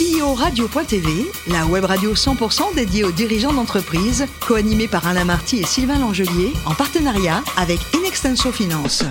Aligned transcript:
CEO 0.00 0.32
Radio.tv, 0.32 1.26
la 1.48 1.66
web 1.66 1.84
radio 1.84 2.14
100% 2.14 2.74
dédiée 2.74 3.04
aux 3.04 3.12
dirigeants 3.12 3.52
d'entreprise, 3.52 4.24
co-animée 4.40 4.88
par 4.88 5.06
Alain 5.06 5.26
Marty 5.26 5.58
et 5.58 5.66
Sylvain 5.66 5.98
Langelier, 5.98 6.54
en 6.64 6.72
partenariat 6.72 7.42
avec 7.58 7.80
Inextenso 7.94 8.50
Finance. 8.50 9.04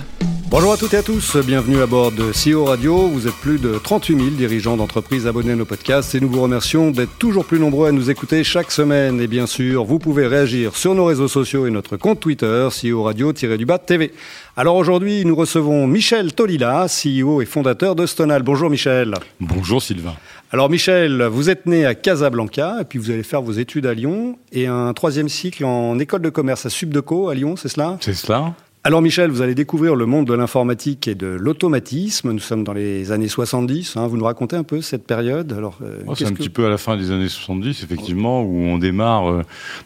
Bonjour 0.48 0.72
à 0.72 0.76
toutes 0.76 0.94
et 0.94 0.96
à 0.96 1.04
tous, 1.04 1.36
bienvenue 1.36 1.80
à 1.80 1.86
bord 1.86 2.10
de 2.10 2.32
CEO 2.32 2.64
Radio. 2.64 3.06
Vous 3.06 3.28
êtes 3.28 3.36
plus 3.36 3.60
de 3.60 3.78
38 3.78 4.16
000 4.16 4.30
dirigeants 4.30 4.76
d'entreprises 4.76 5.28
abonnés 5.28 5.52
à 5.52 5.54
nos 5.54 5.64
podcasts 5.64 6.16
et 6.16 6.20
nous 6.20 6.28
vous 6.28 6.42
remercions 6.42 6.90
d'être 6.90 7.16
toujours 7.20 7.44
plus 7.44 7.60
nombreux 7.60 7.86
à 7.86 7.92
nous 7.92 8.10
écouter 8.10 8.42
chaque 8.42 8.72
semaine. 8.72 9.20
Et 9.20 9.28
bien 9.28 9.46
sûr, 9.46 9.84
vous 9.84 10.00
pouvez 10.00 10.26
réagir 10.26 10.74
sur 10.74 10.96
nos 10.96 11.04
réseaux 11.04 11.28
sociaux 11.28 11.68
et 11.68 11.70
notre 11.70 11.98
compte 11.98 12.18
Twitter, 12.18 12.66
CEO 12.68 13.04
Radio-du-Bas 13.04 13.78
TV. 13.78 14.12
Alors 14.56 14.74
aujourd'hui, 14.74 15.24
nous 15.24 15.36
recevons 15.36 15.86
Michel 15.86 16.32
Tolila, 16.32 16.86
CEO 16.88 17.40
et 17.40 17.46
fondateur 17.46 17.94
de 17.94 18.06
Stonal. 18.06 18.42
Bonjour 18.42 18.70
Michel. 18.70 19.14
Bonjour 19.38 19.80
Sylvain. 19.80 20.16
Alors 20.52 20.68
Michel, 20.68 21.22
vous 21.22 21.48
êtes 21.48 21.66
né 21.66 21.86
à 21.86 21.94
Casablanca 21.94 22.78
et 22.80 22.84
puis 22.84 22.98
vous 22.98 23.12
allez 23.12 23.22
faire 23.22 23.40
vos 23.40 23.52
études 23.52 23.86
à 23.86 23.94
Lyon 23.94 24.36
et 24.50 24.66
un 24.66 24.92
troisième 24.94 25.28
cycle 25.28 25.64
en 25.64 25.96
école 26.00 26.22
de 26.22 26.28
commerce 26.28 26.66
à 26.66 26.70
Subdeco 26.70 27.28
à 27.28 27.36
Lyon, 27.36 27.54
c'est 27.54 27.68
cela? 27.68 27.98
C'est 28.00 28.14
cela. 28.14 28.52
Alors 28.82 29.00
Michel, 29.00 29.30
vous 29.30 29.42
allez 29.42 29.54
découvrir 29.54 29.94
le 29.94 30.06
monde 30.06 30.26
de 30.26 30.34
l'informatique 30.34 31.06
et 31.06 31.14
de 31.14 31.28
l'automatisme. 31.28 32.32
Nous 32.32 32.40
sommes 32.40 32.64
dans 32.64 32.72
les 32.72 33.12
années 33.12 33.28
70. 33.28 33.96
Hein. 33.96 34.08
Vous 34.08 34.16
nous 34.16 34.24
racontez 34.24 34.56
un 34.56 34.64
peu 34.64 34.80
cette 34.80 35.06
période? 35.06 35.52
Alors, 35.52 35.78
euh, 35.82 36.00
oh, 36.08 36.16
C'est 36.16 36.26
un 36.26 36.32
petit 36.32 36.48
peu 36.48 36.66
à 36.66 36.68
la 36.68 36.78
fin 36.78 36.96
des 36.96 37.12
années 37.12 37.28
70, 37.28 37.84
effectivement, 37.84 38.42
où 38.42 38.56
on 38.56 38.78
démarre 38.78 39.30
euh, 39.30 39.42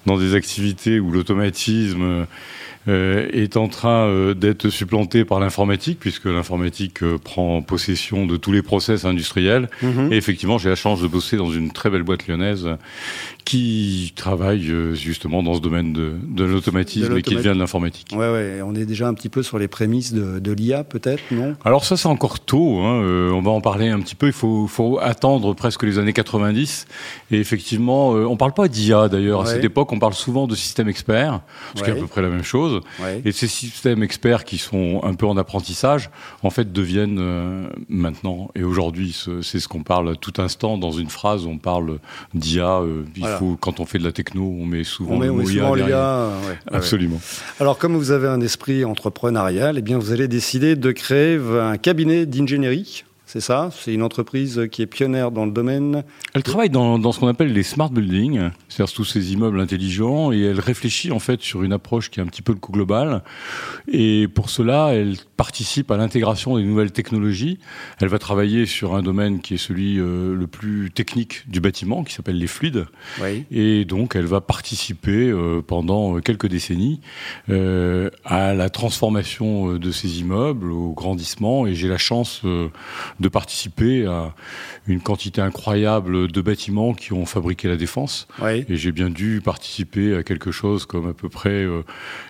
dans 0.06 0.16
des 0.16 0.34
activités 0.34 0.98
où 0.98 1.10
l'automatisme 1.10 2.24
est 2.86 3.56
en 3.56 3.68
train 3.68 4.06
euh, 4.06 4.34
d'être 4.34 4.68
supplanté 4.68 5.24
par 5.24 5.40
l'informatique, 5.40 5.98
puisque 5.98 6.26
l'informatique 6.26 7.02
euh, 7.02 7.18
prend 7.18 7.62
possession 7.62 8.26
de 8.26 8.36
tous 8.36 8.52
les 8.52 8.62
process 8.62 9.04
industriels. 9.04 9.68
Mhm. 9.82 10.12
Et 10.12 10.16
effectivement, 10.16 10.58
j'ai 10.58 10.68
la 10.68 10.74
chance 10.74 11.00
de 11.00 11.06
bosser 11.06 11.36
dans 11.36 11.50
une 11.50 11.70
très 11.70 11.90
belle 11.90 12.02
boîte 12.02 12.26
lyonnaise 12.26 12.68
qui 13.44 14.12
travaille 14.16 14.72
justement 14.94 15.42
dans 15.42 15.54
ce 15.54 15.60
domaine 15.60 15.92
de, 15.92 16.14
de 16.26 16.44
l'automatisme 16.44 17.14
et 17.18 17.20
qui 17.20 17.36
vient 17.36 17.54
de 17.54 17.58
l'informatique. 17.58 18.08
Ouais, 18.12 18.32
ouais, 18.32 18.60
on 18.64 18.74
est 18.74 18.86
déjà 18.86 19.06
un 19.06 19.12
petit 19.12 19.28
peu 19.28 19.42
sur 19.42 19.58
les 19.58 19.68
prémices 19.68 20.14
de, 20.14 20.38
de 20.38 20.52
l'IA, 20.52 20.82
peut-être, 20.82 21.22
non? 21.30 21.54
Alors 21.62 21.84
ça, 21.84 21.98
c'est 21.98 22.08
encore 22.08 22.40
tôt. 22.40 22.78
Hein. 22.78 23.02
on 23.34 23.42
va 23.42 23.50
en 23.50 23.60
parler 23.60 23.90
un 23.90 24.00
petit 24.00 24.14
peu. 24.14 24.28
Il 24.28 24.32
faut, 24.32 24.66
faut, 24.66 24.98
attendre 24.98 25.54
presque 25.54 25.82
les 25.82 25.98
années 25.98 26.14
90. 26.14 26.86
Et 27.32 27.38
effectivement, 27.38 28.10
on 28.12 28.36
parle 28.38 28.54
pas 28.54 28.66
d'IA 28.66 29.08
d'ailleurs. 29.08 29.42
À 29.42 29.46
cette 29.46 29.64
époque, 29.64 29.92
on 29.92 29.98
parle 29.98 30.14
souvent 30.14 30.46
de 30.46 30.54
système 30.54 30.88
expert, 30.88 31.40
ce 31.74 31.82
qui 31.82 31.90
est 31.90 31.92
à 31.92 31.96
peu 31.96 32.06
près 32.06 32.22
la 32.22 32.30
même 32.30 32.44
chose. 32.44 32.73
Et 33.24 33.32
ces 33.32 33.46
systèmes 33.46 34.02
experts 34.02 34.44
qui 34.44 34.58
sont 34.58 35.00
un 35.02 35.14
peu 35.14 35.26
en 35.26 35.36
apprentissage, 35.36 36.10
en 36.42 36.50
fait, 36.50 36.72
deviennent 36.72 37.18
euh, 37.20 37.68
maintenant 37.88 38.50
et 38.54 38.62
aujourd'hui, 38.62 39.16
c'est 39.42 39.60
ce 39.60 39.68
qu'on 39.68 39.82
parle 39.82 40.16
tout 40.16 40.34
instant 40.38 40.78
dans 40.78 40.92
une 40.92 41.10
phrase. 41.10 41.46
On 41.46 41.58
parle 41.58 41.98
d'IA. 42.34 42.80
Euh, 42.80 43.04
il 43.16 43.26
faut 43.38 43.56
quand 43.60 43.80
on 43.80 43.86
fait 43.86 43.98
de 43.98 44.04
la 44.04 44.12
techno, 44.12 44.42
on 44.42 44.64
met 44.64 44.84
souvent 44.84 45.14
on 45.14 45.18
met, 45.18 45.44
l'IA. 45.44 46.30
Absolument. 46.70 47.20
Alors, 47.60 47.78
comme 47.78 47.96
vous 47.96 48.10
avez 48.10 48.28
un 48.28 48.40
esprit 48.40 48.84
entrepreneurial, 48.84 49.78
eh 49.78 49.82
bien, 49.82 49.98
vous 49.98 50.12
allez 50.12 50.28
décider 50.28 50.76
de 50.76 50.92
créer 50.92 51.38
un 51.38 51.76
cabinet 51.76 52.26
d'ingénierie 52.26 53.04
c'est 53.34 53.40
ça 53.40 53.70
C'est 53.72 53.92
une 53.92 54.04
entreprise 54.04 54.68
qui 54.70 54.80
est 54.80 54.86
pionnière 54.86 55.32
dans 55.32 55.44
le 55.44 55.50
domaine 55.50 56.04
Elle 56.34 56.44
travaille 56.44 56.70
dans, 56.70 57.00
dans 57.00 57.10
ce 57.10 57.18
qu'on 57.18 57.26
appelle 57.26 57.52
les 57.52 57.64
smart 57.64 57.90
buildings, 57.90 58.50
c'est-à-dire 58.68 58.94
tous 58.94 59.04
ces 59.04 59.32
immeubles 59.32 59.58
intelligents, 59.58 60.30
et 60.30 60.40
elle 60.40 60.60
réfléchit 60.60 61.10
en 61.10 61.18
fait 61.18 61.42
sur 61.42 61.64
une 61.64 61.72
approche 61.72 62.12
qui 62.12 62.20
est 62.20 62.22
un 62.22 62.26
petit 62.26 62.42
peu 62.42 62.52
le 62.52 62.60
coup 62.60 62.70
global. 62.70 63.24
Et 63.88 64.28
pour 64.28 64.50
cela, 64.50 64.90
elle 64.92 65.16
participe 65.36 65.90
à 65.90 65.96
l'intégration 65.96 66.58
des 66.58 66.62
nouvelles 66.62 66.92
technologies. 66.92 67.58
Elle 68.00 68.06
va 68.06 68.20
travailler 68.20 68.66
sur 68.66 68.94
un 68.94 69.02
domaine 69.02 69.40
qui 69.40 69.54
est 69.54 69.58
celui 69.58 69.98
euh, 69.98 70.36
le 70.36 70.46
plus 70.46 70.92
technique 70.92 71.50
du 71.50 71.60
bâtiment, 71.60 72.04
qui 72.04 72.14
s'appelle 72.14 72.38
les 72.38 72.46
fluides. 72.46 72.86
Oui. 73.20 73.46
Et 73.50 73.84
donc, 73.84 74.14
elle 74.14 74.26
va 74.26 74.42
participer 74.42 75.28
euh, 75.28 75.60
pendant 75.60 76.20
quelques 76.20 76.46
décennies 76.46 77.00
euh, 77.50 78.10
à 78.24 78.54
la 78.54 78.70
transformation 78.70 79.74
de 79.74 79.90
ces 79.90 80.20
immeubles, 80.20 80.70
au 80.70 80.92
grandissement. 80.92 81.66
Et 81.66 81.74
j'ai 81.74 81.88
la 81.88 81.98
chance 81.98 82.42
de 82.44 83.23
participer 83.28 84.06
à 84.06 84.34
une 84.86 85.00
quantité 85.00 85.40
incroyable 85.40 86.30
de 86.30 86.40
bâtiments 86.40 86.94
qui 86.94 87.12
ont 87.12 87.26
fabriqué 87.26 87.68
la 87.68 87.76
défense. 87.76 88.26
Et 88.68 88.76
j'ai 88.76 88.92
bien 88.92 89.10
dû 89.10 89.40
participer 89.42 90.14
à 90.16 90.22
quelque 90.22 90.50
chose 90.50 90.86
comme 90.86 91.08
à 91.08 91.12
peu 91.14 91.28
près 91.28 91.66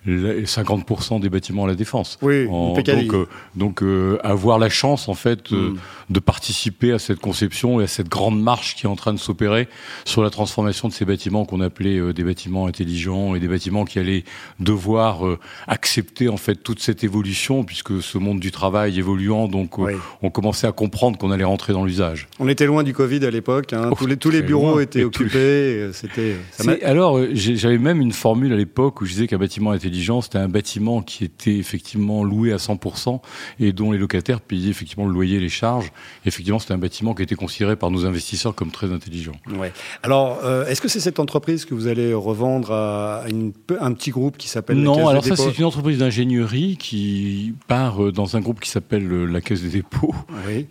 50% 0.06 1.16
euh, 1.16 1.18
des 1.18 1.28
bâtiments 1.28 1.64
à 1.64 1.68
la 1.68 1.74
défense. 1.74 2.18
Oui, 2.22 2.46
donc, 2.46 2.88
euh, 2.88 3.26
donc 3.54 3.82
euh, 3.82 4.18
avoir 4.22 4.58
la 4.58 4.68
chance 4.68 5.08
en 5.08 5.14
fait 5.14 5.50
hmm. 5.50 5.76
de 6.10 6.20
participer 6.20 6.92
à 6.92 6.98
cette 6.98 7.20
conception 7.20 7.80
et 7.80 7.84
à 7.84 7.86
cette 7.86 8.08
grande 8.08 8.40
marche 8.40 8.76
qui 8.76 8.86
est 8.86 8.88
en 8.88 8.96
train 8.96 9.12
de 9.12 9.18
s'opérer 9.18 9.68
sur 10.04 10.22
la 10.22 10.30
transformation 10.30 10.88
de 10.88 10.92
ces 10.92 11.04
bâtiments 11.04 11.44
qu'on 11.44 11.60
appelait 11.60 12.12
des 12.12 12.24
bâtiments 12.24 12.66
intelligents 12.66 13.34
et 13.34 13.40
des 13.40 13.48
bâtiments 13.48 13.84
qui 13.84 13.98
allaient 13.98 14.24
devoir 14.60 15.22
accepter 15.66 16.28
en 16.28 16.36
fait 16.36 16.56
toute 16.56 16.80
cette 16.80 17.04
évolution 17.04 17.64
puisque 17.64 18.02
ce 18.02 18.18
monde 18.18 18.40
du 18.40 18.50
travail 18.50 18.98
évoluant 18.98 19.48
donc 19.48 19.78
on 20.22 20.30
commençait 20.30 20.66
à 20.66 20.72
comprendre 20.72 20.83
qu'on 21.18 21.30
allait 21.30 21.44
rentrer 21.44 21.72
dans 21.72 21.84
l'usage. 21.84 22.28
On 22.38 22.48
était 22.48 22.66
loin 22.66 22.82
du 22.82 22.92
Covid 22.92 23.24
à 23.24 23.30
l'époque. 23.30 23.72
Hein. 23.72 23.90
tous, 23.96 24.06
les, 24.06 24.16
tous 24.16 24.30
les 24.30 24.42
bureaux 24.42 24.80
étaient 24.80 25.04
occupés. 25.04 25.38
Euh, 25.38 25.92
c'était. 25.92 26.36
Alors, 26.84 27.18
euh, 27.18 27.30
j'avais 27.34 27.78
même 27.78 28.00
une 28.00 28.12
formule 28.12 28.52
à 28.52 28.56
l'époque 28.56 29.00
où 29.00 29.04
je 29.04 29.12
disais 29.12 29.26
qu'un 29.26 29.38
bâtiment 29.38 29.72
intelligent, 29.72 30.20
c'était 30.20 30.38
un 30.38 30.48
bâtiment 30.48 31.02
qui 31.02 31.24
était 31.24 31.56
effectivement 31.56 32.24
loué 32.24 32.52
à 32.52 32.56
100% 32.56 33.20
et 33.60 33.72
dont 33.72 33.92
les 33.92 33.98
locataires 33.98 34.40
payaient 34.40 34.70
effectivement 34.70 35.06
le 35.06 35.12
loyer 35.12 35.36
et 35.36 35.40
les 35.40 35.48
charges. 35.48 35.92
Effectivement, 36.24 36.58
c'était 36.58 36.74
un 36.74 36.78
bâtiment 36.78 37.14
qui 37.14 37.22
était 37.22 37.34
considéré 37.34 37.76
par 37.76 37.90
nos 37.90 38.06
investisseurs 38.06 38.54
comme 38.54 38.70
très 38.70 38.92
intelligent. 38.92 39.34
Ouais. 39.58 39.72
Alors, 40.02 40.40
euh, 40.44 40.66
est-ce 40.66 40.80
que 40.80 40.88
c'est 40.88 41.00
cette 41.00 41.20
entreprise 41.20 41.64
que 41.64 41.74
vous 41.74 41.86
allez 41.86 42.14
revendre 42.14 42.72
à 42.72 43.24
une, 43.28 43.52
un 43.80 43.92
petit 43.92 44.10
groupe 44.10 44.36
qui 44.36 44.48
s'appelle 44.48 44.78
Non, 44.78 45.08
alors 45.08 45.24
ça, 45.24 45.36
c'est 45.36 45.58
une 45.58 45.64
entreprise 45.64 45.98
d'ingénierie 45.98 46.76
qui 46.78 47.54
part 47.68 48.12
dans 48.12 48.36
un 48.36 48.40
groupe 48.40 48.60
qui 48.60 48.70
s'appelle 48.70 49.08
la 49.24 49.40
Caisse 49.40 49.62
des 49.62 49.68
dépôts 49.68 50.14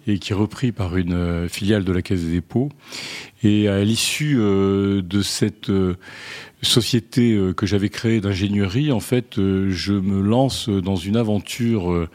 et 0.07 0.19
qui 0.19 0.31
est 0.31 0.35
repris 0.35 0.71
par 0.71 0.97
une 0.97 1.47
filiale 1.49 1.83
de 1.83 1.91
la 1.91 2.01
Caisse 2.01 2.21
des 2.21 2.31
dépôts. 2.31 2.69
Et 3.43 3.67
à 3.67 3.83
l'issue 3.83 4.37
euh, 4.39 5.01
de 5.01 5.21
cette 5.21 5.69
euh, 5.69 5.97
société 6.63 7.33
euh, 7.33 7.53
que 7.53 7.65
j'avais 7.65 7.89
créée 7.89 8.21
d'ingénierie, 8.21 8.91
en 8.91 8.99
fait, 8.99 9.37
euh, 9.37 9.69
je 9.69 9.93
me 9.93 10.21
lance 10.21 10.69
dans 10.69 10.95
une 10.95 11.17
aventure 11.17 11.91
euh, 11.91 12.09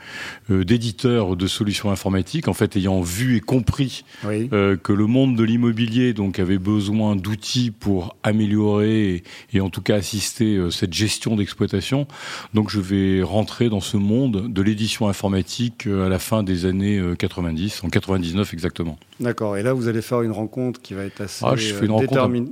d'éditeur 0.64 1.36
de 1.36 1.46
solutions 1.46 1.90
informatiques, 1.90 2.48
en 2.48 2.54
fait, 2.54 2.76
ayant 2.76 3.00
vu 3.00 3.36
et 3.36 3.40
compris 3.40 4.04
que 4.22 4.92
le 4.92 5.06
monde 5.06 5.36
de 5.36 5.44
l'immobilier 5.44 6.12
donc 6.12 6.38
avait 6.38 6.58
besoin 6.58 7.16
d'outils 7.16 7.70
pour 7.70 8.16
améliorer 8.22 9.22
et, 9.52 9.60
en 9.60 9.70
tout 9.70 9.82
cas 9.82 9.96
assister 9.96 10.58
cette 10.70 10.92
gestion 10.92 11.36
d'exploitation. 11.36 12.06
Donc, 12.54 12.70
je 12.70 12.80
vais 12.80 13.22
rentrer 13.22 13.68
dans 13.68 13.80
ce 13.80 13.96
monde 13.96 14.52
de 14.52 14.62
l'édition 14.62 15.08
informatique 15.08 15.86
à 15.86 16.08
la 16.08 16.18
fin 16.18 16.42
des 16.42 16.66
années 16.66 17.00
90, 17.18 17.84
en 17.84 17.88
99 17.88 18.52
exactement. 18.54 18.98
D'accord. 19.20 19.56
Et 19.56 19.62
là, 19.62 19.72
vous 19.72 19.88
allez 19.88 20.02
faire 20.02 20.22
une 20.22 20.32
rencontre 20.32 20.80
qui 20.80 20.94
va 20.94 21.04
être 21.04 21.20
assez 21.20 21.44
ah, 21.46 21.54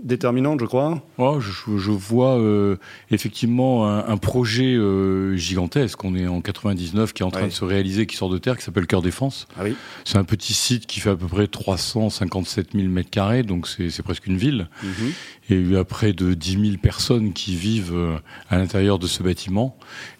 déterminante, 0.04 0.60
je 0.60 0.66
crois. 0.66 1.02
Oh, 1.18 1.40
je, 1.40 1.76
je 1.76 1.85
vois 1.90 2.38
euh, 2.38 2.76
effectivement 3.10 3.86
un, 3.88 4.16
projet 4.16 4.74
euh, 4.74 5.36
gigantesque. 5.36 6.02
On 6.04 6.14
est 6.14 6.26
en 6.26 6.40
99 6.40 7.12
qui 7.12 7.22
est 7.22 7.26
en 7.26 7.30
train 7.30 7.46
de 7.46 7.52
se 7.52 7.64
réaliser, 7.64 8.06
qui 8.06 8.16
sort 8.16 8.30
de 8.30 8.38
terre, 8.38 8.56
qui 8.56 8.64
s'appelle 8.64 8.86
Cœur 8.86 9.02
Défense. 9.02 9.46
Ah 9.58 9.62
oui. 9.64 9.74
C'est 10.04 10.18
un 10.18 10.24
petit 10.24 10.54
site 10.54 10.86
qui 10.86 11.00
fait 11.00 11.10
à 11.10 11.16
peu 11.16 11.26
près 11.26 11.46
357 11.46 12.68
000 12.74 12.88
mètres 12.88 13.10
carrés, 13.10 13.42
donc 13.42 13.68
c'est 13.68 14.02
presque 14.02 14.26
une 14.26 14.36
ville. 14.36 14.68
Mhm. 14.82 15.12
Il 15.48 15.72
y 15.72 15.76
a 15.76 15.84
près 15.84 16.12
de 16.12 16.34
10 16.34 16.50
000 16.52 16.76
personnes 16.82 17.32
qui 17.32 17.56
vivent 17.56 17.94
euh, 17.94 18.16
à 18.50 18.58
l'intérieur 18.58 18.98
de 18.98 19.06
ce 19.06 19.22
bâtiment. 19.22 19.76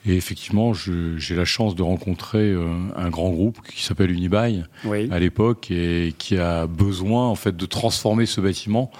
Et 0.07 0.17
effectivement, 0.17 0.73
j'ai 0.73 1.35
la 1.35 1.45
chance 1.45 1.75
de 1.75 1.83
rencontrer 1.83 2.55
un 2.97 3.11
grand 3.11 3.31
groupe 3.31 3.59
qui 3.69 3.83
s'appelle 3.83 4.13
Unibail 4.13 4.65
à 5.11 5.19
l'époque 5.19 5.73
et 5.73 6.15
qui 6.17 6.39
a 6.39 6.69
besoin 6.69 7.27
en 7.27 7.35
fait 7.35 7.57
de 7.57 7.67
transformer 7.67 8.25
ce 8.25 8.41
bâtiment 8.41 8.93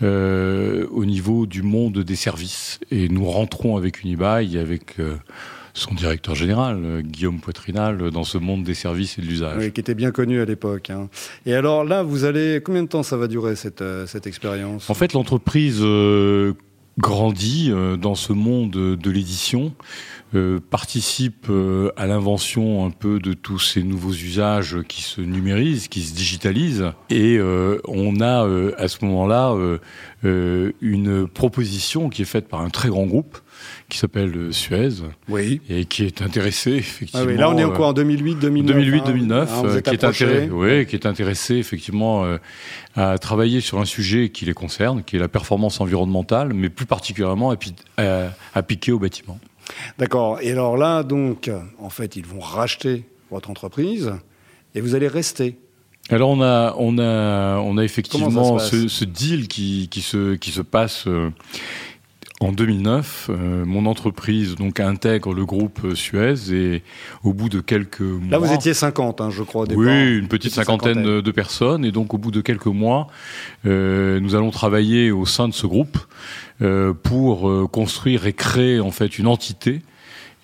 au 0.00 1.04
niveau 1.04 1.44
du 1.44 1.60
monde 1.60 1.98
des 1.98 2.16
services. 2.16 2.80
Et 2.90 3.10
nous 3.10 3.26
rentrons 3.26 3.76
avec 3.76 4.02
Unibail, 4.02 4.56
avec 4.58 4.98
euh, 4.98 5.16
son 5.76 5.94
directeur 5.94 6.34
général, 6.34 6.80
euh, 6.82 7.02
Guillaume 7.02 7.38
Poitrinal, 7.38 8.10
dans 8.10 8.24
ce 8.24 8.38
monde 8.38 8.64
des 8.64 8.74
services 8.74 9.18
et 9.18 9.22
de 9.22 9.26
l'usage. 9.26 9.58
Oui, 9.58 9.72
qui 9.72 9.80
était 9.80 9.94
bien 9.94 10.10
connu 10.10 10.40
à 10.40 10.44
l'époque. 10.44 10.90
Hein. 10.90 11.08
Et 11.44 11.54
alors 11.54 11.84
là, 11.84 12.02
vous 12.02 12.24
allez. 12.24 12.60
Combien 12.64 12.82
de 12.82 12.88
temps 12.88 13.02
ça 13.02 13.16
va 13.16 13.28
durer 13.28 13.56
cette, 13.56 13.82
euh, 13.82 14.06
cette 14.06 14.26
expérience? 14.26 14.88
En 14.90 14.94
fait, 14.94 15.12
l'entreprise 15.12 15.84
grandit 16.98 17.70
dans 18.00 18.14
ce 18.14 18.32
monde 18.32 18.70
de 18.70 19.10
l'édition. 19.10 19.74
Euh, 20.34 20.58
participe 20.58 21.46
euh, 21.50 21.92
à 21.96 22.06
l'invention 22.06 22.84
un 22.84 22.90
peu 22.90 23.20
de 23.20 23.32
tous 23.32 23.60
ces 23.60 23.84
nouveaux 23.84 24.12
usages 24.12 24.78
qui 24.88 25.02
se 25.02 25.20
numérisent, 25.20 25.86
qui 25.86 26.02
se 26.02 26.14
digitalisent. 26.14 26.90
Et 27.10 27.36
euh, 27.38 27.78
on 27.86 28.20
a 28.20 28.44
à 28.76 28.88
ce 28.88 29.04
moment-là 29.04 29.54
une 30.24 31.28
proposition 31.28 32.08
qui 32.08 32.22
est 32.22 32.26
faite 32.26 32.48
par 32.48 32.60
un 32.60 32.70
très 32.70 32.88
grand 32.88 33.06
groupe 33.06 33.38
qui 33.88 33.98
s'appelle 33.98 34.52
Suez, 34.52 35.02
oui. 35.28 35.60
et 35.70 35.84
qui 35.84 36.04
est 36.04 36.20
intéressé 36.20 36.72
effectivement. 36.72 37.24
Ah 37.28 37.32
là, 37.32 37.48
on 37.48 37.56
est 37.56 37.64
encore 37.64 37.88
en 37.88 37.92
2008, 37.92 38.34
2009. 38.40 38.74
2008, 38.76 39.04
2009, 39.06 39.82
qui 39.82 39.90
est 39.90 40.04
intéressé, 40.04 40.48
oui, 40.50 40.86
qui 40.86 40.96
est 40.96 41.06
intéressé 41.06 41.54
effectivement 41.54 42.26
à 42.96 43.16
travailler 43.18 43.60
sur 43.60 43.78
un 43.78 43.84
sujet 43.84 44.30
qui 44.30 44.44
les 44.44 44.54
concerne, 44.54 45.04
qui 45.04 45.16
est 45.16 45.20
la 45.20 45.28
performance 45.28 45.80
environnementale, 45.80 46.52
mais 46.52 46.68
plus 46.68 46.86
particulièrement 46.86 47.54
appliquée 48.54 48.90
au 48.90 48.98
bâtiment. 48.98 49.38
D'accord. 49.98 50.38
Et 50.40 50.52
alors 50.52 50.76
là, 50.76 51.02
donc, 51.02 51.50
en 51.78 51.90
fait, 51.90 52.16
ils 52.16 52.26
vont 52.26 52.40
racheter 52.40 53.04
votre 53.30 53.50
entreprise 53.50 54.12
et 54.74 54.80
vous 54.80 54.94
allez 54.94 55.08
rester. 55.08 55.58
Alors 56.08 56.30
on 56.30 56.40
a 56.40 56.74
on 56.78 56.98
a 56.98 57.58
on 57.58 57.78
a 57.78 57.84
effectivement 57.84 58.58
ce, 58.60 59.04
deal 59.04 59.48
qui, 59.48 59.88
qui 59.90 60.02
se 60.02 60.36
qui 60.36 60.52
se 60.52 60.60
passe 60.60 61.08
euh, 61.08 61.30
en 62.40 62.52
2009, 62.52 63.30
euh, 63.30 63.64
mon 63.64 63.86
entreprise 63.86 64.56
donc 64.56 64.78
intègre 64.78 65.32
le 65.32 65.46
groupe 65.46 65.80
euh, 65.84 65.94
Suez 65.94 66.52
et 66.52 66.82
au 67.24 67.32
bout 67.32 67.48
de 67.48 67.60
quelques 67.60 68.00
mois. 68.00 68.30
Là, 68.30 68.38
vous 68.38 68.52
étiez 68.52 68.74
50, 68.74 69.20
hein, 69.20 69.30
je 69.30 69.42
crois, 69.42 69.62
au 69.62 69.66
départ. 69.66 69.84
Oui, 69.84 70.18
une 70.18 70.28
petite 70.28 70.52
cinquantaine, 70.52 71.20
de 71.20 71.30
personnes. 71.30 71.84
Et 71.84 71.92
donc, 71.92 72.12
au 72.12 72.18
bout 72.18 72.30
de 72.30 72.42
quelques 72.42 72.66
mois, 72.66 73.08
euh, 73.64 74.20
nous 74.20 74.34
allons 74.34 74.50
travailler 74.50 75.10
au 75.10 75.24
sein 75.24 75.48
de 75.48 75.54
ce 75.54 75.66
groupe 75.66 75.98
euh, 76.60 76.92
pour 76.92 77.48
euh, 77.48 77.66
construire 77.66 78.26
et 78.26 78.34
créer 78.34 78.80
en 78.80 78.90
fait 78.90 79.18
une 79.18 79.26
entité. 79.26 79.80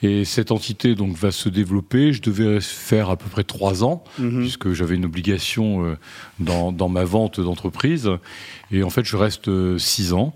Et 0.04 0.24
cette 0.24 0.50
entité 0.50 0.94
donc 0.94 1.14
va 1.14 1.30
se 1.30 1.48
développer. 1.48 2.12
Je 2.12 2.22
devais 2.22 2.60
faire 2.60 3.10
à 3.10 3.16
peu 3.16 3.28
près 3.28 3.44
trois 3.44 3.84
ans 3.84 4.02
mhm. 4.18 4.40
puisque 4.40 4.72
j'avais 4.72 4.96
une 4.96 5.04
obligation 5.04 5.96
dans, 6.40 6.72
dans 6.72 6.88
ma 6.88 7.04
vente 7.04 7.38
d'entreprise. 7.38 8.10
Et 8.72 8.82
en 8.82 8.90
fait, 8.90 9.04
je 9.04 9.16
reste 9.16 9.78
six 9.78 10.12
ans. 10.12 10.34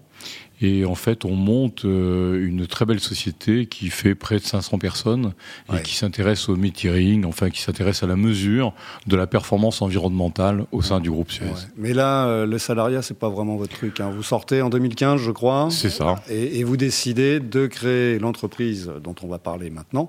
Et 0.63 0.87
en 0.87 0.95
fait, 0.95 1.25
on 1.25 1.35
monte 1.35 1.85
euh, 1.85 2.47
une 2.47 2.67
très 2.67 2.87
belle 2.87 3.01
société 3.01 3.67
qui 3.67 3.91
fait 3.91 4.15
près 4.15 4.37
de 4.37 4.45
500 4.45 4.79
personnes 4.79 5.35
et 5.73 5.83
qui 5.83 5.95
s'intéresse 5.95 6.49
au 6.49 6.57
metering, 6.57 7.27
enfin 7.27 7.51
qui 7.51 7.61
s'intéresse 7.61 8.03
à 8.03 8.07
la 8.07 8.17
mesure 8.17 8.73
de 9.07 9.17
la 9.17 9.27
performance 9.27 9.83
environnementale 9.83 10.65
au 10.73 10.81
sein 10.81 11.01
du 11.01 11.11
groupe 11.11 11.31
Suez. 11.31 11.47
Mais 11.77 11.93
là, 11.93 12.27
euh, 12.27 12.47
le 12.47 12.59
salariat, 12.59 13.03
c'est 13.03 13.19
pas 13.19 13.29
vraiment 13.29 13.57
votre 13.57 13.77
truc. 13.77 14.01
Hein. 14.01 14.11
Vous 14.15 14.23
sortez 14.23 14.63
en 14.63 14.71
2015, 14.71 15.21
je 15.21 15.31
crois. 15.31 15.69
C'est 15.71 15.91
ça. 15.91 16.17
Et, 16.31 16.65
vous 16.65 16.77
décidez 16.77 17.39
de 17.39 17.67
créer 17.67 18.19
l'entreprise 18.19 18.91
dont 19.05 19.15
on 19.23 19.29
va 19.29 19.39
parler 19.39 19.71
maintenant, 19.71 20.09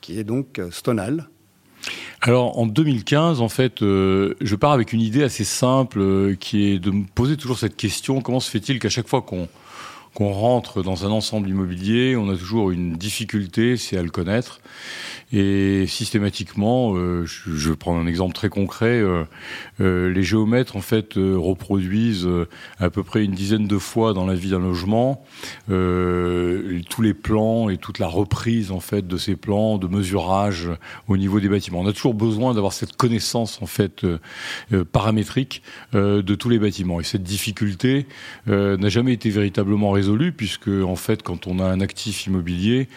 qui 0.00 0.18
est 0.18 0.24
donc 0.24 0.58
euh, 0.58 0.70
Stonal. 0.70 1.28
Alors 2.20 2.58
en 2.58 2.66
2015, 2.66 3.40
en 3.40 3.48
fait, 3.48 3.80
je 3.80 4.54
pars 4.54 4.72
avec 4.72 4.92
une 4.92 5.00
idée 5.00 5.22
assez 5.22 5.44
simple 5.44 6.34
qui 6.36 6.64
est 6.64 6.78
de 6.78 6.90
me 6.90 7.04
poser 7.04 7.36
toujours 7.36 7.58
cette 7.58 7.76
question 7.76 8.20
comment 8.22 8.40
se 8.40 8.50
fait-il 8.50 8.80
qu'à 8.80 8.88
chaque 8.88 9.06
fois 9.06 9.22
qu'on 9.22 9.48
qu'on 10.16 10.32
rentre 10.32 10.82
dans 10.82 11.04
un 11.04 11.10
ensemble 11.10 11.50
immobilier, 11.50 12.16
on 12.16 12.30
a 12.30 12.36
toujours 12.36 12.70
une 12.70 12.94
difficulté, 12.94 13.76
c'est 13.76 13.98
à 13.98 14.02
le 14.02 14.08
connaître. 14.08 14.60
Et 15.32 15.86
systématiquement, 15.88 16.94
euh, 16.94 17.26
je, 17.26 17.70
vais 17.70 17.76
prendre 17.76 17.98
un 17.98 18.06
exemple 18.06 18.32
très 18.32 18.48
concret, 18.48 19.00
euh, 19.00 19.24
euh, 19.80 20.12
les 20.12 20.22
géomètres 20.22 20.76
en 20.76 20.80
fait 20.80 21.14
reproduisent 21.16 22.28
à 22.78 22.90
peu 22.90 23.02
près 23.02 23.24
une 23.24 23.32
dizaine 23.32 23.66
de 23.66 23.78
fois 23.78 24.12
dans 24.12 24.24
la 24.24 24.34
vie 24.34 24.50
d'un 24.50 24.60
logement 24.60 25.24
tous 25.68 27.02
les 27.02 27.14
plans 27.14 27.68
et 27.68 27.76
toute 27.76 27.98
la 27.98 28.06
reprise 28.06 28.70
en 28.70 28.80
fait 28.80 29.06
de 29.06 29.16
ces 29.16 29.36
plans 29.36 29.78
de 29.78 29.86
mesurage 29.86 30.68
au 31.08 31.16
niveau 31.16 31.40
des 31.40 31.48
bâtiments. 31.48 31.80
On 31.80 31.86
a 31.86 31.92
toujours 31.92 32.14
besoin 32.14 32.54
d'avoir 32.54 32.72
cette 32.72 32.96
connaissance 32.96 33.60
en 33.62 33.66
fait 33.66 34.06
paramétrique 34.92 35.62
de 35.92 36.34
tous 36.34 36.48
les 36.48 36.58
bâtiments. 36.58 37.00
Et 37.00 37.04
cette 37.04 37.22
difficulté 37.22 38.06
n'a 38.46 38.88
jamais 38.88 39.12
été 39.12 39.30
véritablement 39.30 39.90
résolue 39.90 40.32
puisque 40.32 40.68
en 40.68 40.96
fait, 40.96 41.22
quand 41.22 41.46
on 41.46 41.58
a 41.58 41.64
un 41.64 41.80
actif 41.80 42.26
immobilier, 42.26 42.88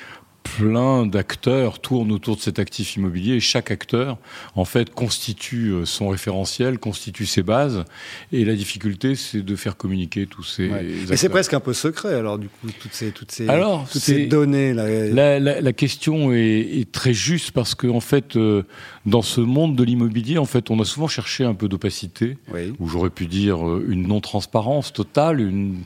plein 0.57 1.05
d'acteurs 1.05 1.79
tournent 1.79 2.11
autour 2.11 2.37
de 2.37 2.41
cet 2.41 2.59
actif 2.59 2.95
immobilier 2.95 3.33
et 3.33 3.39
chaque 3.39 3.71
acteur, 3.71 4.17
en 4.55 4.65
fait, 4.65 4.93
constitue 4.93 5.71
euh, 5.71 5.85
son 5.85 6.07
référentiel, 6.07 6.79
constitue 6.79 7.25
ses 7.25 7.43
bases. 7.43 7.83
Et 8.31 8.45
la 8.45 8.55
difficulté, 8.55 9.15
c'est 9.15 9.41
de 9.41 9.55
faire 9.55 9.75
communiquer 9.75 10.25
tous 10.25 10.43
ces 10.43 10.69
Et 11.11 11.17
c'est 11.17 11.29
presque 11.29 11.53
un 11.53 11.59
peu 11.59 11.73
secret, 11.73 12.13
alors, 12.13 12.37
du 12.39 12.47
coup, 12.47 12.67
toutes 12.79 12.93
ces, 12.93 13.11
toutes 13.11 13.31
ces, 13.31 13.47
alors, 13.49 13.87
toutes 13.91 14.01
ces 14.01 14.27
données. 14.27 14.73
La, 14.73 15.39
la, 15.39 15.59
la, 15.61 15.73
question 15.73 16.31
est, 16.31 16.79
est, 16.79 16.91
très 16.91 17.13
juste 17.13 17.51
parce 17.51 17.75
que, 17.75 17.87
en 17.87 17.99
fait, 17.99 18.35
euh, 18.35 18.63
dans 19.05 19.21
ce 19.21 19.41
monde 19.41 19.75
de 19.75 19.83
l'immobilier, 19.83 20.37
en 20.37 20.45
fait, 20.45 20.71
on 20.71 20.79
a 20.79 20.85
souvent 20.85 21.07
cherché 21.07 21.43
un 21.43 21.53
peu 21.53 21.67
d'opacité, 21.67 22.37
ou 22.79 22.87
j'aurais 22.87 23.09
pu 23.09 23.27
dire 23.27 23.67
euh, 23.67 23.85
une 23.89 24.07
non-transparence 24.07 24.93
totale. 24.93 25.41
Une... 25.41 25.79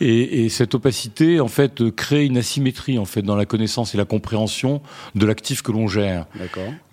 Et, 0.00 0.44
et, 0.44 0.48
cette 0.48 0.74
opacité, 0.74 1.40
en 1.40 1.48
fait, 1.48 1.90
crée 1.90 2.24
une 2.24 2.38
asymétrie, 2.38 2.98
en 2.98 3.04
fait, 3.04 3.22
dans 3.22 3.36
la 3.36 3.46
connaissance 3.46 3.94
la 3.96 4.04
compréhension 4.06 4.80
de 5.14 5.26
l'actif 5.26 5.62
que 5.62 5.72
l'on 5.72 5.86
gère. 5.88 6.26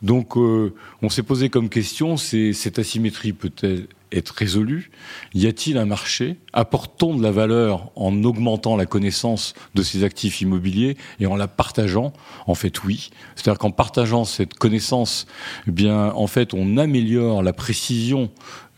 Donc, 0.01 0.37
euh, 0.37 0.73
on 1.01 1.09
s'est 1.09 1.23
posé 1.23 1.49
comme 1.49 1.69
question, 1.69 2.17
c'est 2.17 2.53
cette 2.53 2.79
asymétrie 2.79 3.33
peut-elle 3.33 3.87
être 4.13 4.29
résolue 4.29 4.91
Y 5.33 5.47
a-t-il 5.47 5.77
un 5.77 5.85
marché? 5.85 6.37
Apportons 6.53 7.15
de 7.15 7.23
la 7.23 7.31
valeur 7.31 7.91
en 7.95 8.23
augmentant 8.23 8.75
la 8.75 8.85
connaissance 8.85 9.53
de 9.75 9.83
ces 9.83 10.03
actifs 10.03 10.41
immobiliers 10.41 10.97
et 11.19 11.25
en 11.25 11.35
la 11.35 11.47
partageant? 11.47 12.13
En 12.47 12.55
fait, 12.55 12.83
oui. 12.83 13.09
C'est-à-dire 13.35 13.59
qu'en 13.59 13.71
partageant 13.71 14.25
cette 14.25 14.55
connaissance, 14.55 15.25
eh 15.67 15.71
bien, 15.71 16.11
en 16.11 16.27
fait, 16.27 16.53
on 16.53 16.77
améliore 16.77 17.43
la 17.43 17.53
précision 17.53 18.29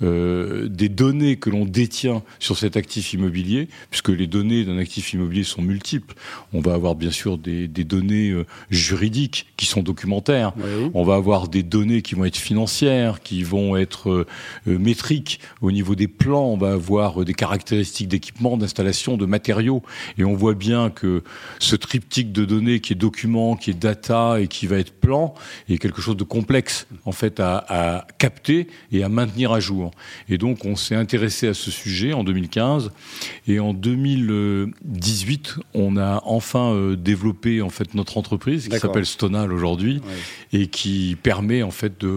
euh, 0.02 0.68
des 0.68 0.90
données 0.90 1.38
que 1.38 1.50
l'on 1.50 1.64
détient 1.64 2.22
sur 2.40 2.58
cet 2.58 2.76
actif 2.76 3.14
immobilier, 3.14 3.70
puisque 3.92 4.10
les 4.10 4.28
données 4.28 4.66
d'un 4.66 4.78
actif 4.78 5.14
immobilier 5.14 5.46
sont 5.46 5.62
multiples. 5.62 6.16
On 6.52 6.60
va 6.60 6.74
avoir 6.74 6.96
bien 6.96 7.12
sûr 7.12 7.38
des, 7.38 7.70
des 7.70 7.86
données 7.86 8.31
euh, 8.31 8.46
juridiques 8.70 9.48
qui 9.56 9.66
sont 9.66 9.81
documentaires. 9.81 10.52
On 10.94 11.06
va 11.06 11.16
avoir 11.16 11.48
des 11.48 11.64
données 11.64 12.02
qui 12.02 12.14
vont 12.16 12.26
être 12.26 12.36
financières, 12.36 13.22
qui 13.22 13.44
vont 13.44 13.78
être 13.78 14.10
euh, 14.10 14.26
métriques. 14.66 15.25
Au 15.62 15.72
niveau 15.72 15.95
des 15.95 16.07
plans, 16.07 16.45
on 16.45 16.57
va 16.57 16.74
avoir 16.74 17.24
des 17.25 17.33
caractéristiques 17.33 18.07
d'équipement, 18.07 18.57
d'installation, 18.57 19.18
de 19.18 19.25
matériaux. 19.25 19.83
Et 20.18 20.24
on 20.24 20.36
voit 20.36 20.54
bien 20.54 20.89
que 20.89 21.24
ce 21.60 21.75
triptyque 21.75 22.31
de 22.31 22.45
données 22.45 22.80
qui 22.80 22.94
est 22.94 22.95
document, 22.95 23.56
qui 23.56 23.72
est 23.72 23.80
data 23.80 24.39
et 24.39 24.48
qui 24.48 24.68
va 24.68 24.77
être 24.77 24.94
plan 24.94 25.33
est 25.69 25.77
quelque 25.77 26.01
chose 26.01 26.18
de 26.18 26.24
complexe 26.24 26.88
en 27.06 27.12
fait 27.12 27.39
à, 27.39 27.66
à 27.68 28.07
capter 28.18 28.68
et 28.92 29.04
à 29.04 29.10
maintenir 29.10 29.51
à 29.51 29.60
jour. 29.60 29.92
Et 30.30 30.38
donc, 30.38 30.66
on 30.66 30.75
s'est 30.75 30.95
intéressé 30.95 31.48
à 31.48 31.54
ce 31.54 31.71
sujet 31.71 32.13
en 32.13 32.24
2015. 32.24 32.92
Et 33.48 33.60
en 33.60 33.74
2018, 33.74 35.56
on 35.74 35.98
a 35.98 36.21
enfin 36.25 36.74
euh, 36.74 36.95
développé 36.95 37.62
en 37.62 37.69
fait 37.69 37.94
notre 37.94 38.18
entreprise 38.18 38.68
qui 38.68 38.78
s'appelle 38.78 39.06
Stonal 39.06 39.51
aujourd'hui 39.51 40.01
et 40.54 40.68
qui 40.68 41.18
permet 41.21 41.63
en 41.63 41.71
fait 41.71 42.00
de 42.00 42.07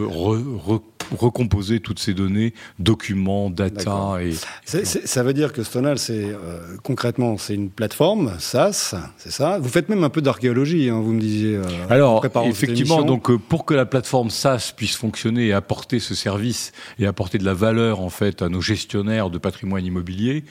recomposer 1.17 1.81
toutes 1.81 1.99
ces 1.99 2.15
données, 2.15 2.55
documents, 2.79 3.51
data. 3.51 4.19
Et, 4.23 4.35
ça 4.65 5.23
veut 5.23 5.33
dire 5.33 5.53
que 5.53 5.63
Stonal, 5.63 5.99
c'est 5.99 6.25
euh, 6.25 6.77
concrètement, 6.83 7.39
c'est 7.39 7.55
une 7.55 7.71
plateforme 7.71 8.35
SaaS, 8.39 8.95
c'est 9.17 9.33
ça? 9.33 9.59
Vous 9.59 9.69
faites 9.69 9.89
même 9.89 10.05
un 10.05 10.11
peu 10.11 10.23
d'archéologie, 10.23 10.89
hein, 10.91 11.01
vous 11.01 11.13
me 11.13 11.21
disiez. 11.21 11.57
Euh, 11.57 11.63
Alors, 11.89 12.25
effectivement, 12.45 13.03
donc 13.03 13.35
pour 13.37 13.65
que 13.65 13.75
la 13.75 13.87
plateforme 13.87 14.31
SaaS 14.31 14.73
puisse 14.77 14.97
fonctionner 14.97 15.49
et 15.49 15.53
apporter 15.53 15.99
ce 15.99 16.15
service 16.15 16.73
et 16.99 17.07
apporter 17.07 17.39
de 17.39 17.45
la 17.45 17.55
valeur 17.55 18.01
en 18.01 18.11
fait 18.11 18.43
à 18.43 18.49
nos 18.49 18.61
gestionnaires 18.61 19.31
de 19.31 19.39
patrimoine 19.39 19.85
immobilier, 19.85 20.45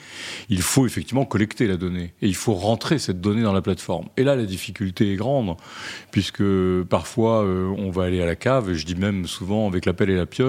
il 0.48 0.62
faut 0.62 0.86
effectivement 0.86 1.24
collecter 1.24 1.66
la 1.66 1.76
donnée 1.76 2.14
et 2.22 2.26
il 2.26 2.34
faut 2.34 2.54
rentrer 2.54 2.98
cette 2.98 3.20
donnée 3.20 3.42
dans 3.42 3.52
la 3.52 3.62
plateforme. 3.62 4.06
Et 4.16 4.24
là, 4.24 4.36
la 4.36 4.44
difficulté 4.44 5.12
est 5.12 5.16
grande 5.16 5.56
puisque 6.10 6.42
parfois 6.88 7.44
euh, 7.44 7.72
on 7.78 7.90
va 7.90 8.04
aller 8.04 8.22
à 8.22 8.26
la 8.26 8.36
cave, 8.36 8.70
et 8.70 8.74
je 8.74 8.86
dis 8.86 8.94
même 8.94 9.26
souvent 9.26 9.68
avec 9.68 9.86
la 9.86 9.92
pelle 9.92 10.10
et 10.10 10.16
la 10.16 10.26
pioche, 10.26 10.47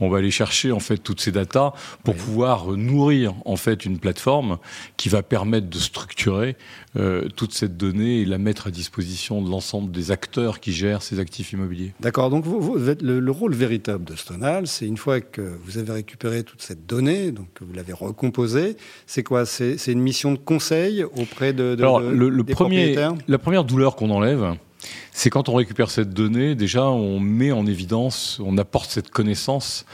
on 0.00 0.08
va 0.08 0.18
aller 0.18 0.30
chercher 0.30 0.72
en 0.72 0.80
fait 0.80 0.98
toutes 0.98 1.20
ces 1.20 1.32
datas 1.32 1.72
pour 2.04 2.14
pouvoir 2.14 2.72
nourrir 2.72 3.34
en 3.44 3.56
fait 3.56 3.84
une 3.84 3.98
plateforme 3.98 4.58
qui 4.96 5.08
va 5.08 5.22
permettre 5.22 5.68
de 5.68 5.78
structurer 5.78 6.56
euh, 6.96 7.28
toute 7.36 7.52
cette 7.52 7.76
donnée 7.76 8.20
et 8.20 8.24
la 8.24 8.38
mettre 8.38 8.68
à 8.68 8.70
disposition 8.70 9.42
de 9.42 9.50
l'ensemble 9.50 9.90
des 9.90 10.10
acteurs 10.10 10.60
qui 10.60 10.72
gèrent 10.72 11.02
ces 11.02 11.20
actifs 11.20 11.52
immobiliers. 11.52 11.92
D'accord. 12.00 12.30
Donc 12.30 12.44
vous, 12.44 12.60
vous 12.60 12.76
le, 12.76 13.20
le, 13.20 13.30
rôle 13.30 13.54
véritable 13.54 14.04
de 14.04 14.16
Stonal, 14.16 14.66
c'est 14.66 14.86
une 14.86 14.96
fois 14.96 15.20
que 15.20 15.58
vous 15.64 15.78
avez 15.78 15.92
récupéré 15.92 16.42
toute 16.42 16.62
cette 16.62 16.86
donnée, 16.86 17.32
donc 17.32 17.48
vous 17.60 17.72
l'avez 17.74 17.92
recomposée, 17.92 18.76
c'est 19.06 19.22
quoi? 19.22 19.44
C'est 19.46 19.76
une 19.86 20.00
mission 20.00 20.32
de 20.32 20.38
conseil 20.38 21.04
auprès 21.04 21.52
de, 21.52 21.74
de 21.74 21.82
Alors, 21.82 22.00
le, 22.00 22.28
le 22.28 22.44
premier, 22.44 22.96
La 23.28 23.38
première 23.38 23.64
douleur 23.64 23.96
qu'on 23.96 24.10
enlève, 24.10 24.56
c'est 25.12 25.30
quand 25.30 25.48
on 25.48 25.54
récupère 25.54 25.90
cette 25.90 26.10
donnée, 26.10 26.54
déjà 26.54 26.84
on 26.84 27.20
met 27.20 27.52
en 27.52 27.66
évidence, 27.66 28.40
on 28.44 28.58
apporte 28.58 28.90
cette 28.90 29.10
connaissance 29.10 29.86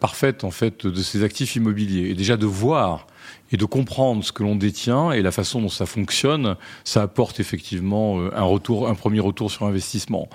parfaite 0.00 0.44
en 0.44 0.50
fait 0.50 0.86
de 0.86 1.02
ces 1.02 1.22
actifs 1.22 1.56
immobiliers. 1.56 2.10
Et 2.10 2.14
déjà 2.14 2.36
de 2.36 2.46
voir 2.46 3.06
et 3.52 3.56
de 3.56 3.64
comprendre 3.64 4.24
ce 4.24 4.32
que 4.32 4.42
l'on 4.42 4.56
détient 4.56 5.12
et 5.12 5.22
la 5.22 5.30
façon 5.30 5.60
dont 5.60 5.68
ça 5.68 5.86
fonctionne, 5.86 6.56
ça 6.84 7.02
apporte 7.02 7.40
effectivement 7.40 8.20
euh, 8.20 8.30
un 8.34 8.42
retour, 8.42 8.88
un 8.88 8.94
premier 8.94 9.20
retour 9.20 9.50
sur 9.50 9.66
investissement. 9.66 10.28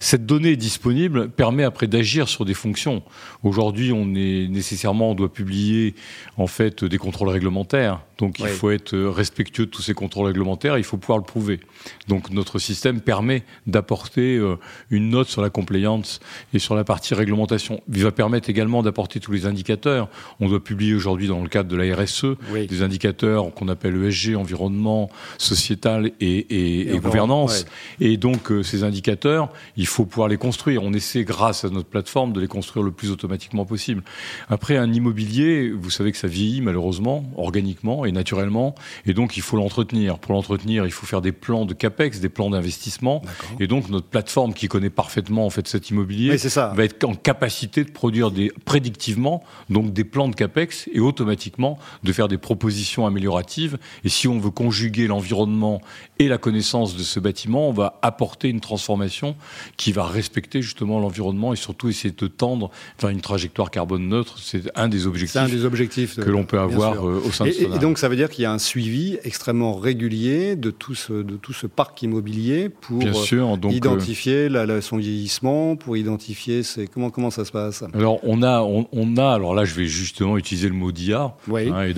Cette 0.00 0.26
donnée 0.26 0.56
disponible 0.56 1.28
permet 1.28 1.64
après 1.64 1.86
d'agir 1.86 2.28
sur 2.28 2.44
des 2.44 2.54
fonctions. 2.54 3.02
Aujourd'hui, 3.42 3.92
on 3.92 4.14
est 4.14 4.48
nécessairement, 4.48 5.10
on 5.12 5.14
doit 5.14 5.32
publier 5.32 5.94
en 6.36 6.46
fait 6.46 6.84
des 6.84 6.98
contrôles 6.98 7.28
réglementaires. 7.28 8.00
Donc 8.18 8.38
il 8.38 8.46
faut 8.46 8.70
être 8.70 8.96
respectueux 8.96 9.66
de 9.66 9.70
tous 9.70 9.82
ces 9.82 9.92
contrôles 9.92 10.26
réglementaires, 10.26 10.78
il 10.78 10.84
faut 10.84 10.96
pouvoir 10.96 11.18
le 11.18 11.24
prouver. 11.24 11.60
Donc 12.08 12.30
notre 12.30 12.58
système 12.58 13.00
permet 13.00 13.42
d'apporter 13.66 14.36
euh, 14.36 14.56
une 14.90 15.10
note 15.10 15.28
sur 15.28 15.42
la 15.42 15.50
compliance 15.50 16.20
et 16.54 16.58
sur 16.58 16.74
la 16.74 16.84
partie 16.84 17.14
réglementation. 17.14 17.82
Il 17.92 18.02
va 18.02 18.12
permettre 18.12 18.48
également 18.48 18.82
d'apporter 18.82 19.20
tous 19.20 19.32
les 19.32 19.44
indicateurs. 19.44 20.08
On 20.40 20.48
doit 20.48 20.64
publier 20.64 20.94
aujourd'hui 20.94 21.28
dans 21.28 21.42
le 21.42 21.48
cadre 21.48 21.68
de 21.68 21.76
la 21.76 21.94
RSE 21.94 22.35
des 22.52 22.82
indicateurs 22.82 23.52
qu'on 23.54 23.68
appelle 23.68 24.02
ESG, 24.04 24.36
environnement, 24.36 25.10
sociétal 25.38 26.12
et, 26.20 26.98
gouvernance. 27.02 27.66
Et 28.00 28.16
donc 28.16 28.50
euh, 28.50 28.62
ces 28.62 28.84
indicateurs, 28.84 29.50
il 29.76 29.86
faut 29.86 30.04
pouvoir 30.04 30.28
les 30.28 30.36
construire. 30.36 30.82
On 30.82 30.92
essaie 30.92 31.24
grâce 31.24 31.64
à 31.64 31.70
notre 31.70 31.88
plateforme 31.88 32.32
de 32.32 32.40
les 32.40 32.48
construire 32.48 32.84
le 32.84 32.90
plus 32.90 33.10
automatiquement 33.10 33.64
possible. 33.64 34.02
Après 34.48 34.76
un 34.76 34.92
immobilier, 34.92 35.70
vous 35.70 35.90
savez 35.90 36.12
que 36.12 36.18
ça 36.18 36.28
vieillit 36.28 36.60
malheureusement, 36.60 37.24
organiquement 37.36 38.04
et 38.04 38.12
naturellement, 38.12 38.74
et 39.06 39.14
donc 39.14 39.36
il 39.36 39.42
faut 39.42 39.56
l'entretenir. 39.56 40.18
Pour 40.18 40.34
l'entretenir, 40.34 40.86
il 40.86 40.92
faut 40.92 41.06
faire 41.06 41.22
des 41.22 41.32
plans 41.32 41.64
de 41.64 41.74
capex, 41.74 42.20
des 42.20 42.28
plans 42.28 42.50
d'investissement, 42.50 43.22
et 43.60 43.66
donc 43.66 43.88
notre 43.88 44.06
plateforme 44.06 44.54
qui 44.54 44.68
connaît 44.68 44.90
parfaitement 44.90 45.46
en 45.46 45.50
fait 45.50 45.68
cet 45.68 45.90
immobilier 45.90 46.36
va 46.36 46.84
être 46.84 47.04
en 47.04 47.14
capacité 47.14 47.84
de 47.84 47.90
produire 47.90 48.30
des 48.30 48.52
prédictivement 48.64 49.42
donc 49.70 49.92
des 49.92 50.04
plans 50.04 50.28
de 50.28 50.34
capex 50.34 50.88
et 50.92 51.00
automatiquement 51.00 51.78
de 52.02 52.12
faire 52.12 52.25
des 52.28 52.38
propositions 52.38 53.06
amélioratives. 53.06 53.78
Et 54.04 54.08
si 54.08 54.28
on 54.28 54.38
veut 54.38 54.50
conjuguer 54.50 55.06
l'environnement 55.06 55.80
et 56.18 56.28
la 56.28 56.38
connaissance 56.38 56.96
de 56.96 57.02
ce 57.02 57.20
bâtiment, 57.20 57.68
on 57.68 57.72
va 57.72 57.98
apporter 58.02 58.48
une 58.48 58.60
transformation 58.60 59.36
qui 59.76 59.92
va 59.92 60.06
respecter 60.06 60.62
justement 60.62 60.98
l'environnement 61.00 61.52
et 61.52 61.56
surtout 61.56 61.88
essayer 61.88 62.14
de 62.16 62.26
tendre 62.26 62.70
vers 63.00 63.10
une 63.10 63.20
trajectoire 63.20 63.70
carbone 63.70 64.08
neutre. 64.08 64.38
C'est 64.38 64.70
un 64.74 64.88
des 64.88 65.06
objectifs, 65.06 65.36
un 65.36 65.48
des 65.48 65.64
objectifs 65.64 66.16
que 66.16 66.30
l'on 66.30 66.44
peut 66.44 66.58
avoir 66.58 67.06
euh, 67.06 67.22
au 67.24 67.30
sein 67.30 67.44
de 67.44 67.50
et, 67.50 67.62
et 67.62 67.78
donc 67.78 67.98
ça 67.98 68.08
veut 68.08 68.16
dire 68.16 68.30
qu'il 68.30 68.42
y 68.42 68.46
a 68.46 68.52
un 68.52 68.58
suivi 68.58 69.18
extrêmement 69.24 69.74
régulier 69.74 70.56
de 70.56 70.70
tout 70.70 70.94
ce, 70.94 71.12
de 71.12 71.36
tout 71.36 71.52
ce 71.52 71.66
parc 71.66 72.02
immobilier 72.02 72.68
pour 72.68 73.02
sûr, 73.14 73.58
donc, 73.58 73.72
identifier 73.72 74.48
la, 74.48 74.80
son 74.80 74.96
vieillissement, 74.96 75.76
pour 75.76 75.96
identifier 75.96 76.62
c'est 76.62 76.86
comment 76.86 77.10
comment 77.10 77.30
ça 77.30 77.44
se 77.44 77.52
passe. 77.52 77.84
Alors 77.94 78.20
on 78.22 78.42
a 78.42 78.60
on, 78.62 79.16
a 79.16 79.32
alors 79.32 79.54
là 79.54 79.64
je 79.64 79.74
vais 79.74 79.86
justement 79.86 80.36
utiliser 80.36 80.68
le 80.68 80.74
mot 80.74 80.92
d'IA 80.92 81.34
hein, 81.50 81.82
et 81.82 81.94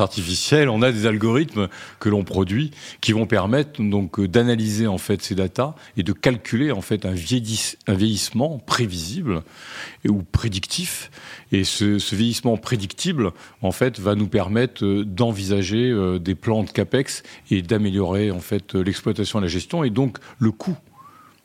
artificielle. 0.00 0.68
On 0.68 0.82
a 0.82 0.92
des 0.92 1.06
algorithmes 1.06 1.68
que 2.00 2.08
l'on 2.08 2.24
produit 2.24 2.70
qui 3.00 3.12
vont 3.12 3.26
permettre 3.26 3.82
donc 3.82 4.20
d'analyser 4.20 4.86
en 4.86 4.98
fait 4.98 5.22
ces 5.22 5.34
datas 5.34 5.74
et 5.96 6.02
de 6.02 6.12
calculer 6.12 6.72
en 6.72 6.80
fait 6.80 7.06
un, 7.06 7.12
un 7.12 7.94
vieillissement 7.94 8.58
prévisible 8.58 9.42
et, 10.04 10.08
ou 10.08 10.22
prédictif. 10.22 11.10
Et 11.50 11.64
ce, 11.64 11.98
ce, 11.98 12.14
vieillissement 12.14 12.56
prédictible 12.56 13.32
en 13.62 13.72
fait 13.72 13.98
va 13.98 14.14
nous 14.14 14.28
permettre 14.28 14.84
euh, 14.84 15.04
d'envisager 15.04 15.90
euh, 15.90 16.18
des 16.18 16.34
plans 16.34 16.62
de 16.64 16.70
capex 16.70 17.22
et 17.50 17.62
d'améliorer 17.62 18.30
en 18.30 18.40
fait 18.40 18.74
l'exploitation 18.74 19.38
et 19.38 19.42
la 19.42 19.48
gestion 19.48 19.84
et 19.84 19.90
donc 19.90 20.18
le 20.38 20.50
coût 20.50 20.76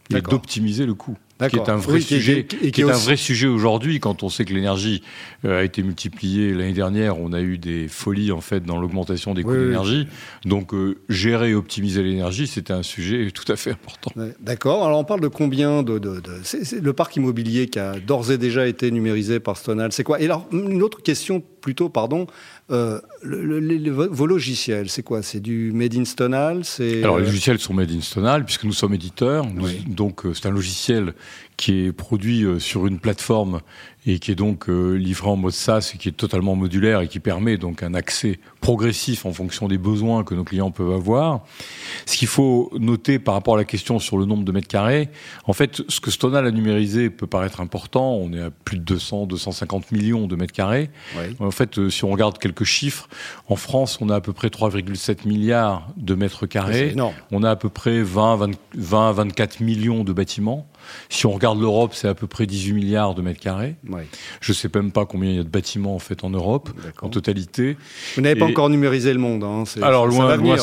et 0.10 0.22
d'optimiser 0.22 0.86
le 0.86 0.94
coût 0.94 1.18
qui 1.50 1.56
est 1.56 1.70
un 1.70 1.76
vrai 1.76 2.00
sujet, 2.02 2.46
qui, 2.46 2.82
est, 2.82 2.84
un 2.84 2.94
vrai 2.94 3.16
sujet 3.16 3.48
aujourd'hui 3.48 4.00
quand 4.00 4.24
on 4.24 4.30
sait 4.30 4.46
que 4.46 4.54
l'énergie 4.54 5.04
euh, 5.46 5.60
a 5.60 5.64
été 5.64 5.84
multipliée 5.84 6.54
l'année 6.54 6.74
dernière. 6.74 7.20
On 7.20 7.32
a 7.34 7.42
eu 7.42 7.58
des 7.58 7.88
folies 7.88 8.32
en 8.32 8.42
fait 8.42 8.64
dans 8.64 8.80
l'augmentation 8.80 9.34
des 9.34 9.44
coûts 9.44 9.56
d'énergie. 9.56 10.08
Donc 10.46 10.74
euh, 10.74 10.98
gérer 11.10 11.52
et 11.52 11.54
optimiser 11.54 12.02
l'énergie, 12.02 12.48
c'était 12.48 12.74
un 12.74 12.84
sujet 12.84 13.30
tout 13.34 13.50
à 13.52 13.56
fait 13.56 13.72
important. 13.72 14.12
D'accord. 14.40 14.86
Alors 14.86 15.00
on 15.00 15.04
parle 15.04 15.22
de 15.22 15.28
combien 15.28 15.84
de, 15.84 16.00
de, 16.00 16.20
de 16.20 16.80
le 16.82 16.94
parc 16.94 17.16
immobilier 17.16 17.68
qui 17.68 17.80
a 17.80 18.00
d'ores 18.00 18.32
et 18.32 18.38
déjà 18.38 18.68
été 18.68 18.90
numérisé 18.90 19.40
par 19.40 19.58
Stonal. 19.58 19.92
C'est 19.92 20.04
quoi? 20.04 20.20
Et 20.20 20.26
alors 20.26 20.48
une 20.52 20.82
autre 20.82 21.02
question 21.04 21.44
plutôt, 21.62 21.90
pardon. 21.90 22.28
Euh, 22.70 23.00
le, 23.24 23.92
vos 23.92 24.26
logiciels, 24.26 24.90
c'est 24.90 25.04
quoi? 25.04 25.22
C'est 25.22 25.40
du 25.40 25.72
Made 25.74 25.96
in 25.96 26.04
Stonal 26.04 26.64
Alors 27.02 27.18
les 27.18 27.26
logiciels 27.26 27.60
sont 27.60 27.74
Made 27.74 27.92
in 27.92 28.02
Stonal 28.02 28.44
puisque 28.44 28.66
nous 28.66 28.74
sommes 28.74 28.94
éditeurs. 28.94 29.46
donc 29.88 30.24
c'est 30.34 30.48
un 30.48 30.52
logiciel 30.52 31.14
qui 31.56 31.86
est 31.86 31.92
produit 31.92 32.44
euh, 32.44 32.60
sur 32.60 32.86
une 32.86 33.00
plateforme 33.00 33.62
et 34.08 34.20
qui 34.20 34.32
est 34.32 34.36
donc 34.36 34.70
euh, 34.70 34.94
livré 34.94 35.28
en 35.28 35.36
mode 35.36 35.52
SaaS 35.52 35.92
et 35.94 35.98
qui 35.98 36.08
est 36.08 36.14
totalement 36.14 36.56
modulaire 36.56 37.02
et 37.02 37.10
qui 37.10 37.20
permet 37.20 37.58
donc 37.58 37.84
un 37.84 37.94
accès 37.94 38.40
progressif 38.62 39.26
en 39.26 39.34
fonction 39.34 39.68
des 39.68 39.78
besoins 39.78 40.24
que 40.24 40.34
nos 40.34 40.46
clients 40.46 40.72
peuvent 40.72 40.94
avoir. 40.94 41.42
Ce 42.06 42.16
qu'il 42.16 42.30
faut 42.30 42.72
noter 42.80 43.20
par 43.20 43.34
rapport 43.34 43.56
à 43.56 43.58
la 43.58 43.66
question 43.66 44.00
sur 44.00 44.18
le 44.18 44.26
nombre 44.26 44.46
de 44.46 44.52
mètres 44.54 44.68
carrés, 44.68 45.10
en 45.46 45.54
fait, 45.54 45.82
ce 45.90 46.00
que 46.00 46.10
Stonal 46.10 46.48
a 46.48 46.52
numérisé 46.52 47.10
peut 47.10 47.28
paraître 47.28 47.60
important. 47.60 48.14
On 48.14 48.32
est 48.32 48.42
à 48.42 48.50
plus 48.50 48.78
de 48.78 48.84
200, 48.84 49.26
250 49.28 49.92
millions 49.92 50.28
de 50.28 50.36
mètres 50.38 50.54
carrés. 50.54 50.90
En 51.40 51.52
fait, 51.52 51.78
euh, 51.78 51.90
si 51.90 52.06
on 52.06 52.12
regarde 52.12 52.38
quelques 52.38 52.64
chiffres, 52.64 53.10
en 53.50 53.58
France, 53.58 54.00
on 54.00 54.10
a 54.10 54.16
à 54.16 54.22
peu 54.22 54.32
près 54.32 54.48
3,7 54.48 55.28
milliards 55.28 55.88
de 55.98 56.16
mètres 56.16 56.46
carrés. 56.46 56.96
On 57.32 57.44
a 57.44 57.52
à 57.52 57.56
peu 57.58 57.70
près 57.70 58.02
20, 58.02 58.52
20, 58.74 59.12
24 59.12 59.60
millions 59.60 60.04
de 60.06 60.14
bâtiments. 60.14 60.68
Si 61.10 61.26
on 61.26 61.32
regarde 61.32 61.60
l'Europe, 61.60 61.94
c'est 61.94 62.08
à 62.08 62.16
peu 62.16 62.28
près 62.28 62.46
18 62.46 62.74
milliards 62.74 63.16
de 63.16 63.22
mètres 63.22 63.40
carrés. 63.40 63.76
Je 64.42 64.52
ne 64.52 64.56
sais 64.56 64.70
même 64.74 64.92
pas 64.92 65.06
combien 65.06 65.30
il 65.30 65.36
y 65.38 65.40
a 65.40 65.44
de 65.44 65.50
bâtiments 65.50 65.96
en 65.96 66.00
fait 66.00 66.24
en 66.24 66.30
Europe 66.30 66.70
en 67.02 67.10
totalité. 67.10 67.78
Vous 68.16 68.22
n'avez 68.22 68.40
pas 68.40 68.46
encore 68.46 68.70
numérisé 68.70 69.14
le 69.14 69.20
monde. 69.20 69.44
Hein, 69.44 69.64
Alors 69.82 70.08
loin, 70.08 70.36
loin, 70.36 70.58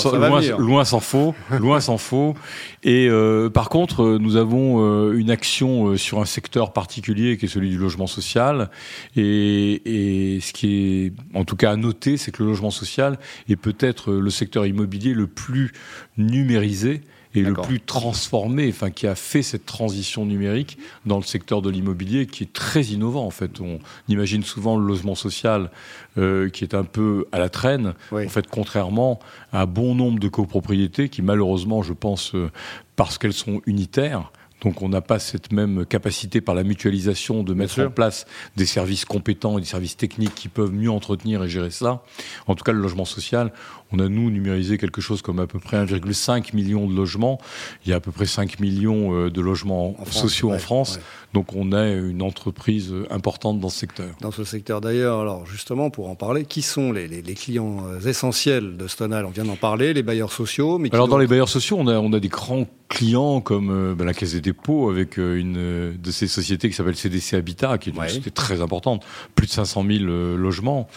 s'en 0.84 1.00
faut, 1.00 1.34
loin 1.50 1.80
s'en 1.80 1.98
faut. 1.98 2.34
Et 2.82 3.08
euh, 3.08 3.48
par 3.50 3.68
contre, 3.68 4.02
euh, 4.02 4.18
nous 4.18 4.36
avons 4.36 4.76
euh, 4.78 5.18
une 5.18 5.30
action 5.30 5.96
sur 5.96 6.20
un 6.20 6.24
secteur 6.24 6.72
particulier 6.72 7.36
qui 7.36 7.46
est 7.46 7.48
celui 7.48 7.70
du 7.70 7.78
logement 7.78 8.06
social. 8.06 8.70
Et, 9.16 10.34
et 10.36 10.40
ce 10.40 10.52
qui 10.52 10.74
est 10.74 11.12
en 11.34 11.44
tout 11.44 11.56
cas 11.56 11.72
à 11.72 11.76
noter, 11.76 12.16
c'est 12.16 12.30
que 12.30 12.42
le 12.42 12.48
logement 12.50 12.70
social 12.70 13.18
est 13.48 13.56
peut-être 13.56 14.12
le 14.12 14.30
secteur 14.30 14.66
immobilier 14.66 15.14
le 15.14 15.26
plus 15.26 15.72
numérisé 16.16 17.02
et 17.34 17.42
le 17.42 17.52
plus 17.54 17.80
transformé, 17.80 18.68
enfin 18.68 18.90
qui 18.90 19.06
a 19.06 19.14
fait 19.14 19.42
cette 19.42 19.66
transition 19.66 20.24
numérique 20.24 20.78
dans 21.04 21.16
le 21.16 21.22
secteur 21.22 21.62
de 21.62 21.70
l'immobilier, 21.70 22.26
qui 22.26 22.44
est 22.44 22.52
très 22.52 22.82
innovant 22.82 23.26
en 23.26 23.30
fait. 23.30 23.60
On 23.60 23.80
imagine 24.08 24.42
souvent 24.42 24.76
le 24.76 24.86
logement 24.86 25.14
social 25.14 25.70
euh, 26.16 26.48
qui 26.48 26.64
est 26.64 26.74
un 26.74 26.84
peu 26.84 27.26
à 27.32 27.38
la 27.38 27.48
traîne. 27.48 27.94
En 28.12 28.28
fait, 28.28 28.46
contrairement 28.48 29.18
à 29.52 29.62
un 29.62 29.66
bon 29.66 29.94
nombre 29.94 30.20
de 30.20 30.28
copropriétés 30.28 31.08
qui 31.08 31.22
malheureusement, 31.22 31.82
je 31.82 31.92
pense, 31.92 32.34
euh, 32.34 32.50
parce 32.96 33.18
qu'elles 33.18 33.32
sont 33.32 33.60
unitaires, 33.66 34.30
donc 34.64 34.80
on 34.82 34.88
n'a 34.88 35.02
pas 35.02 35.18
cette 35.18 35.52
même 35.52 35.84
capacité 35.84 36.40
par 36.40 36.54
la 36.54 36.64
mutualisation 36.64 37.42
de 37.42 37.54
mettre 37.54 37.80
en 37.80 37.90
place 37.90 38.26
des 38.56 38.66
services 38.66 39.04
compétents 39.04 39.58
et 39.58 39.60
des 39.60 39.66
services 39.66 39.96
techniques 39.96 40.34
qui 40.34 40.48
peuvent 40.48 40.72
mieux 40.72 40.90
entretenir 40.90 41.44
et 41.44 41.48
gérer 41.48 41.70
ça. 41.70 42.02
En 42.46 42.54
tout 42.54 42.64
cas, 42.64 42.72
le 42.72 42.80
logement 42.80 43.04
social, 43.04 43.52
on 43.92 43.98
a 43.98 44.08
nous 44.08 44.30
numérisé 44.30 44.78
quelque 44.78 45.00
chose 45.00 45.22
comme 45.22 45.38
à 45.38 45.46
peu 45.46 45.58
près 45.58 45.84
1,5 45.84 46.54
million 46.54 46.88
de 46.88 46.94
logements. 46.94 47.38
Il 47.84 47.90
y 47.90 47.92
a 47.92 47.96
à 47.96 48.00
peu 48.00 48.10
près 48.10 48.26
5 48.26 48.58
millions 48.58 49.14
euh, 49.14 49.30
de 49.30 49.40
logements 49.40 49.94
sociaux 50.10 50.52
en 50.52 50.58
France. 50.58 50.98
Donc 51.34 51.54
on 51.54 51.72
a 51.72 51.86
une 51.88 52.22
entreprise 52.22 52.94
importante 53.10 53.60
dans 53.60 53.68
ce 53.68 53.80
secteur. 53.80 54.08
Dans 54.20 54.30
ce 54.30 54.44
secteur 54.44 54.80
d'ailleurs, 54.80 55.20
alors 55.20 55.46
justement 55.46 55.90
pour 55.90 56.08
en 56.08 56.14
parler, 56.14 56.44
qui 56.44 56.62
sont 56.62 56.92
les, 56.92 57.08
clients 57.34 57.86
euh, 57.88 58.00
essentiels 58.08 58.76
de 58.76 58.86
Stonal 58.86 59.26
On 59.26 59.30
vient 59.30 59.44
d'en 59.44 59.56
parler, 59.56 59.92
les 59.92 60.02
bailleurs 60.02 60.32
sociaux. 60.32 60.78
Mais 60.78 60.94
alors 60.94 61.08
dans 61.08 61.18
les 61.18 61.26
bailleurs 61.26 61.48
sociaux, 61.48 61.76
on 61.78 61.88
a, 61.88 61.98
on 61.98 62.12
a 62.12 62.20
des 62.20 62.28
grands 62.28 62.66
clients 62.88 63.40
comme 63.40 63.70
euh, 63.70 63.94
ben, 63.94 64.04
la 64.04 64.14
Caisse 64.14 64.32
des 64.32 64.40
dépôts 64.40 64.53
avec 64.90 65.16
une 65.16 65.96
de 65.96 66.10
ces 66.10 66.26
sociétés 66.26 66.68
qui 66.68 66.74
s'appelle 66.74 66.96
CDC 66.96 67.34
Habitat, 67.34 67.78
qui 67.78 67.90
est 67.90 67.92
une 67.92 68.02
société 68.02 68.30
très 68.30 68.60
importante, 68.60 69.04
plus 69.34 69.46
de 69.46 69.52
500 69.52 69.84
000 69.86 70.04
logements. 70.36 70.88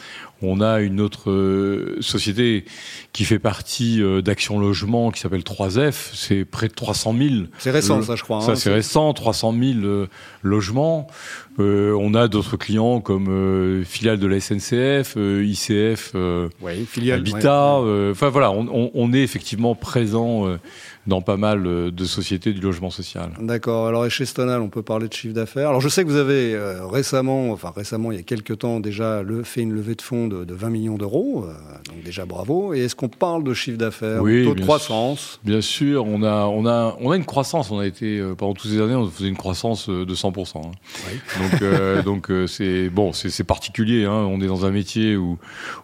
On 0.41 0.61
a 0.61 0.81
une 0.81 1.01
autre 1.01 1.31
euh, 1.31 1.97
société 1.99 2.65
qui 3.11 3.25
fait 3.25 3.39
partie 3.39 4.03
euh, 4.03 4.21
d'Action 4.21 4.59
Logement 4.59 5.09
qui 5.09 5.19
s'appelle 5.19 5.41
3F. 5.41 6.11
C'est 6.13 6.45
près 6.45 6.67
de 6.67 6.73
300 6.73 7.15
000. 7.17 7.29
C'est 7.57 7.71
récent, 7.71 8.01
ça, 8.03 8.15
je 8.15 8.23
crois. 8.23 8.41
Ça, 8.41 8.51
hein, 8.51 8.55
c'est 8.55 8.71
récent, 8.71 9.11
300 9.13 9.55
000 9.59 9.79
euh, 9.79 10.07
logements. 10.43 11.07
on 11.57 12.13
a 12.13 12.27
d'autres 12.27 12.55
clients 12.55 13.01
comme 13.01 13.83
filiale 13.83 14.19
de 14.19 14.27
la 14.27 14.39
SNCF, 14.39 15.15
ICF, 15.15 16.13
Habitat. 17.11 17.79
Enfin 18.11 18.29
voilà, 18.29 18.51
on, 18.51 19.13
est 19.13 19.21
effectivement 19.21 19.73
présent 19.73 20.45
dans 21.07 21.21
pas 21.21 21.37
mal 21.37 21.63
de, 21.63 21.89
de 21.89 22.05
sociétés 22.05 22.53
du 22.53 22.59
logement 22.61 22.89
social. 22.89 23.31
D'accord. 23.41 23.87
Alors, 23.87 24.05
et 24.05 24.09
chez 24.09 24.25
Stonal, 24.25 24.61
on 24.61 24.69
peut 24.69 24.81
parler 24.83 25.07
de 25.07 25.13
chiffre 25.13 25.33
d'affaires. 25.33 25.69
Alors, 25.69 25.81
je 25.81 25.89
sais 25.89 26.03
que 26.03 26.09
vous 26.09 26.17
avez 26.17 26.53
euh, 26.53 26.85
récemment, 26.85 27.51
enfin 27.51 27.71
récemment, 27.75 28.11
il 28.11 28.17
y 28.17 28.19
a 28.19 28.23
quelques 28.23 28.59
temps 28.59 28.79
déjà, 28.79 29.23
le, 29.23 29.43
fait 29.43 29.61
une 29.61 29.71
levée 29.73 29.95
de 29.95 30.01
fonds 30.01 30.27
de, 30.27 30.43
de 30.43 30.53
20 30.53 30.69
millions 30.69 30.97
d'euros. 30.97 31.45
Euh, 31.47 31.53
donc 31.89 32.03
déjà, 32.03 32.25
bravo. 32.25 32.73
Et 32.73 32.81
est-ce 32.81 32.95
qu'on 32.95 33.07
parle 33.09 33.43
de 33.43 33.53
chiffre 33.53 33.77
d'affaires, 33.77 34.21
Oui, 34.21 34.43
taux 34.43 34.53
de 34.55 34.61
croissance 34.61 35.39
Bien 35.43 35.61
sûr, 35.61 36.05
on 36.05 36.23
a, 36.23 36.45
on 36.45 36.65
a, 36.65 36.95
on 36.99 37.11
a 37.11 37.15
une 37.15 37.25
croissance. 37.25 37.71
On 37.71 37.79
a 37.79 37.85
été 37.87 38.19
euh, 38.19 38.35
pendant 38.35 38.53
toutes 38.53 38.69
ces 38.71 38.81
années, 38.81 38.95
on 38.95 39.07
faisait 39.07 39.29
une 39.29 39.37
croissance 39.37 39.89
euh, 39.89 40.05
de 40.05 40.13
100%. 40.13 40.57
hein. 40.57 40.71
Oui. 41.09 41.19
Donc, 41.41 41.61
euh, 41.61 42.01
donc 42.03 42.31
euh, 42.31 42.47
c'est 42.47 42.89
bon, 42.89 43.13
c'est 43.13 43.43
particulier. 43.45 44.05
Hein. 44.05 44.11
On 44.29 44.41
est 44.41 44.47
dans 44.47 44.65
un 44.65 44.71
métier 44.71 45.15
où, 45.15 45.37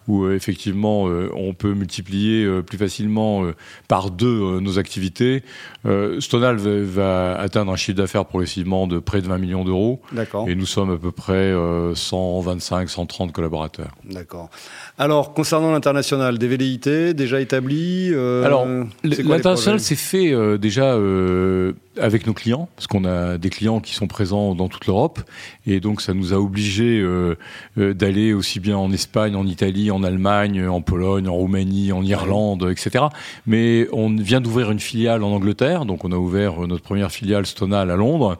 où 0.06 0.24
euh, 0.24 0.34
effectivement, 0.34 1.08
euh, 1.08 1.30
on 1.34 1.54
peut 1.54 1.72
multiplier 1.72 2.44
euh, 2.44 2.62
plus 2.62 2.76
facilement 2.78 3.44
euh, 3.44 3.54
par 3.88 4.10
deux 4.10 4.26
euh, 4.26 4.60
nos 4.60 4.78
activités. 4.78 5.13
Euh, 5.22 6.20
Stonal 6.20 6.56
va, 6.56 6.70
va 6.82 7.40
atteindre 7.40 7.72
un 7.72 7.76
chiffre 7.76 7.96
d'affaires 7.96 8.24
progressivement 8.24 8.86
de 8.86 8.98
près 8.98 9.22
de 9.22 9.28
20 9.28 9.38
millions 9.38 9.64
d'euros, 9.64 10.00
D'accord. 10.12 10.48
et 10.48 10.54
nous 10.54 10.66
sommes 10.66 10.90
à 10.90 10.96
peu 10.96 11.12
près 11.12 11.32
euh, 11.34 11.94
125, 11.94 12.88
130 12.88 13.32
collaborateurs. 13.32 13.94
D'accord. 14.04 14.50
Alors, 14.96 15.34
concernant 15.34 15.72
l'international, 15.72 16.38
des 16.38 16.46
velléités 16.46 17.14
déjà 17.14 17.40
établies 17.40 18.10
euh, 18.12 18.44
Alors, 18.44 18.66
L'international, 19.02 19.80
c'est 19.80 19.96
fait 19.96 20.32
euh, 20.32 20.56
déjà 20.56 20.94
euh, 20.94 21.72
avec 21.98 22.26
nos 22.26 22.32
clients, 22.32 22.68
parce 22.76 22.86
qu'on 22.86 23.04
a 23.04 23.38
des 23.38 23.50
clients 23.50 23.80
qui 23.80 23.94
sont 23.94 24.06
présents 24.06 24.54
dans 24.54 24.68
toute 24.68 24.86
l'Europe, 24.86 25.20
et 25.66 25.80
donc 25.80 26.00
ça 26.00 26.14
nous 26.14 26.32
a 26.32 26.36
obligés 26.36 27.00
euh, 27.00 27.36
euh, 27.78 27.94
d'aller 27.94 28.32
aussi 28.32 28.60
bien 28.60 28.76
en 28.76 28.90
Espagne, 28.92 29.36
en 29.36 29.46
Italie, 29.46 29.90
en 29.90 30.02
Allemagne, 30.02 30.66
en 30.66 30.80
Pologne, 30.80 31.28
en 31.28 31.34
Roumanie, 31.34 31.92
en 31.92 32.02
Irlande, 32.04 32.68
etc. 32.70 33.06
Mais 33.46 33.88
on 33.92 34.14
vient 34.14 34.40
d'ouvrir 34.40 34.70
une 34.70 34.80
filiale 34.80 35.22
en 35.22 35.32
Angleterre, 35.32 35.84
donc 35.84 36.04
on 36.04 36.12
a 36.12 36.16
ouvert 36.16 36.64
euh, 36.64 36.66
notre 36.66 36.82
première 36.82 37.12
filiale 37.12 37.46
Stonal 37.46 37.90
à 37.90 37.96
Londres, 37.96 38.38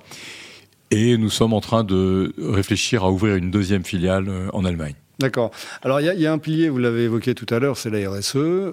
et 0.91 1.17
nous 1.17 1.31
sommes 1.31 1.53
en 1.53 1.61
train 1.61 1.85
de 1.85 2.33
réfléchir 2.39 3.05
à 3.05 3.11
ouvrir 3.11 3.37
une 3.37 3.51
deuxième 3.51 3.85
filiale 3.85 4.29
en 4.53 4.65
Allemagne. 4.65 4.95
D'accord. 5.21 5.53
Alors, 5.83 6.01
il 6.01 6.07
y, 6.07 6.09
a- 6.09 6.15
il 6.15 6.21
y 6.21 6.27
a 6.27 6.33
un 6.33 6.39
pilier, 6.39 6.69
vous 6.69 6.79
l'avez 6.79 7.05
évoqué 7.05 7.35
tout 7.35 7.47
à 7.55 7.59
l'heure, 7.61 7.77
c'est 7.77 7.91
la 7.91 8.11
RSE. 8.11 8.35
Euh, 8.37 8.73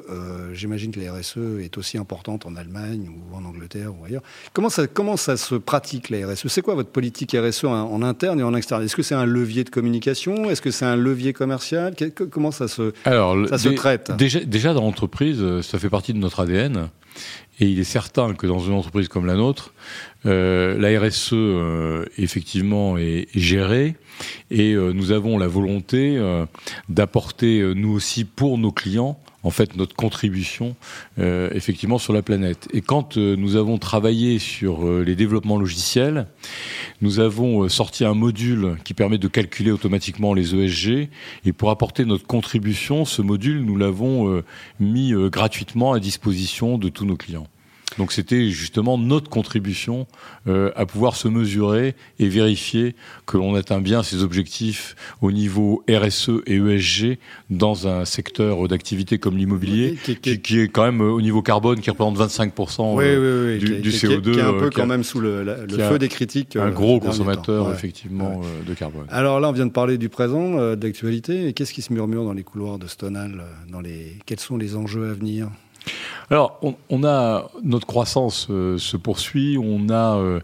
J'imagine 0.54 0.92
que 0.92 1.00
la 1.00 1.14
RSE 1.14 1.38
est 1.62 1.78
aussi 1.78 1.98
importante 2.00 2.46
en 2.48 2.56
Allemagne 2.56 3.10
ou 3.10 3.36
en 3.36 3.46
Angleterre 3.46 3.92
ou 4.00 4.06
ailleurs. 4.06 4.24
Comment 4.54 4.70
ça, 4.70 4.88
comment 4.88 5.18
ça 5.18 5.38
se 5.38 5.54
pratique, 5.56 6.10
la 6.10 6.26
RSE 6.28 6.48
C'est 6.48 6.62
quoi 6.64 6.74
votre 6.76 6.90
politique 6.90 7.36
RSE 7.40 7.66
en, 7.66 7.74
en 7.92 8.02
interne 8.02 8.40
et 8.40 8.44
en 8.44 8.56
externe? 8.56 8.84
Est-ce 8.84 8.96
que 8.96 9.04
c'est 9.04 9.16
un 9.16 9.26
levier 9.28 9.64
de 9.64 9.70
communication? 9.70 10.50
Est-ce 10.50 10.62
que 10.62 10.72
c'est 10.72 10.86
un 10.86 10.96
levier 10.96 11.34
commercial? 11.34 11.94
Que- 11.96 12.06
que- 12.06 12.24
Comment 12.24 12.52
ça 12.52 12.68
se... 12.68 12.94
Alors, 13.06 13.48
Ça 13.48 13.58
se 13.60 13.70
traite? 13.70 14.12
Déjà, 14.18 14.40
déjà 14.40 14.74
dans 14.74 14.82
l'entreprise, 14.82 15.38
euh, 15.42 15.62
ça 15.62 15.78
fait 15.80 15.90
partie 15.90 16.14
de 16.14 16.18
notre 16.18 16.40
ADN. 16.40 16.90
Et 17.60 17.66
il 17.66 17.80
est 17.80 17.84
certain 17.84 18.34
que 18.34 18.48
dans 18.48 18.60
une 18.60 18.74
entreprise 18.74 19.08
comme 19.08 19.26
la 19.26 19.36
nôtre, 19.36 19.74
euh, 20.26 20.78
la 20.80 21.00
RSE, 21.00 21.34
euh, 21.34 22.06
effectivement, 22.18 22.98
est, 22.98 23.28
gérée. 23.36 23.96
Et 24.50 24.74
euh, 24.74 24.94
nous 24.94 25.12
avons 25.12 25.38
la 25.38 25.48
volonté 25.48 26.18
euh, 26.18 26.46
d'apporter, 26.90 27.62
nous 27.76 27.92
aussi, 27.92 28.24
pour 28.26 28.58
nos 28.58 28.72
clients, 28.72 29.20
en 29.44 29.50
fait, 29.50 29.76
notre 29.76 29.96
contribution, 29.96 30.76
euh, 31.20 31.50
effectivement, 31.54 31.98
sur 31.98 32.14
la 32.14 32.22
planète. 32.22 32.68
Et 32.74 32.82
quand 32.82 33.18
euh, 33.18 33.36
nous 33.36 33.56
avons 33.56 33.78
travaillé 33.78 34.40
sur 34.40 34.88
euh, 34.88 35.04
les 35.04 35.16
développements 35.16 35.58
logiciels, 35.58 36.28
nous 37.02 37.20
avons 37.20 37.64
euh, 37.64 37.70
sorti 37.70 38.06
un 38.06 38.14
module 38.14 38.78
qui 38.84 38.94
permet 38.94 39.18
de 39.18 39.28
calculer 39.28 39.72
automatiquement 39.72 40.34
les 40.34 40.56
ESG. 40.56 41.10
Et 41.46 41.54
pour 41.54 41.72
apporter 41.72 42.06
notre 42.06 42.28
contribution, 42.28 43.06
ce 43.06 43.22
module, 43.22 43.66
nous 43.66 43.78
l'avons 43.78 44.44
mis 44.80 45.14
gratuitement 45.30 45.94
à 45.94 46.00
disposition 46.00 46.78
de 46.78 46.90
tous 46.90 47.06
nos 47.06 47.18
clients. 47.18 47.48
Donc 47.98 48.14
c'était 48.14 48.50
justement 48.50 48.98
notre 48.98 49.30
contribution 49.30 50.08
euh, 50.48 50.72
à 50.76 50.86
pouvoir 50.86 51.16
se 51.16 51.28
mesurer 51.28 51.94
et 52.20 52.28
vérifier 52.30 52.96
que 53.26 53.38
l'on 53.38 53.54
atteint 53.56 53.82
bien 53.82 54.02
ces 54.02 54.24
objectifs 54.24 54.96
au 55.22 55.32
niveau 55.32 55.84
RSE 55.90 56.30
et 56.48 56.56
ESG 56.56 57.18
dans 57.50 57.88
un 57.88 58.06
secteur 58.06 58.68
d'activité 58.70 59.18
comme 59.18 59.36
l'immobilier, 59.38 59.98
Qui- 60.04 60.16
qui- 60.16 60.22
qui, 60.38 60.42
qui 60.42 60.60
est 60.60 60.68
quand 60.70 60.84
même 60.86 61.02
euh, 61.02 61.12
au 61.12 61.22
niveau 61.22 61.42
carbone 61.42 61.82
qui 61.82 61.90
représente 61.90 62.18
25% 62.18 62.96
Oui, 62.96 63.04
euh, 63.06 63.46
oui, 63.48 63.54
oui. 63.54 63.60
du- 63.60 63.66
qui, 63.66 63.74
est- 63.74 63.82
du 63.82 63.90
qui 63.92 64.06
est- 64.06 64.10
CO2, 64.10 64.32
qui 64.34 64.40
est 64.40 64.42
un 64.42 64.54
peu 64.54 64.68
a- 64.68 64.70
quand 64.70 64.88
même 64.88 65.04
sous 65.04 65.20
le, 65.20 65.44
la- 65.44 65.90
feu 65.90 66.00
des 66.00 66.08
critiques. 66.08 66.56
un 66.56 66.70
gros 66.72 67.00
consommateur. 67.00 67.68
Ouais. 67.68 67.74
effectivement 67.74 68.42
de 68.66 68.74
carbone. 68.74 69.06
Alors 69.10 69.40
là, 69.40 69.50
on 69.50 69.54
vient 69.54 69.66
de 69.66 69.72
parler 69.72 69.98
du 69.98 70.08
présent, 70.10 70.76
d'actualité. 70.76 71.48
Et 71.48 71.54
qu'est-ce 71.54 71.74
qui 71.74 71.82
se 71.82 71.92
murmure 71.92 72.24
dans 72.24 72.34
les 72.34 72.44
couloirs 72.44 72.80
de 72.80 72.88
Stonal 72.88 73.44
dans 73.72 73.82
les... 73.82 74.18
Quels 74.26 74.40
sont 74.40 74.58
les 74.58 74.76
enjeux 74.76 75.10
à 75.10 75.14
venir? 75.14 75.50
Alors, 76.32 76.62
on, 76.90 77.04
a 77.04 77.50
notre 77.62 77.86
croissance 77.86 78.48
euh, 78.50 78.78
se 78.78 78.96
poursuit. 78.96 79.58
On 79.62 79.90
a 79.90 80.16
euh, 80.16 80.40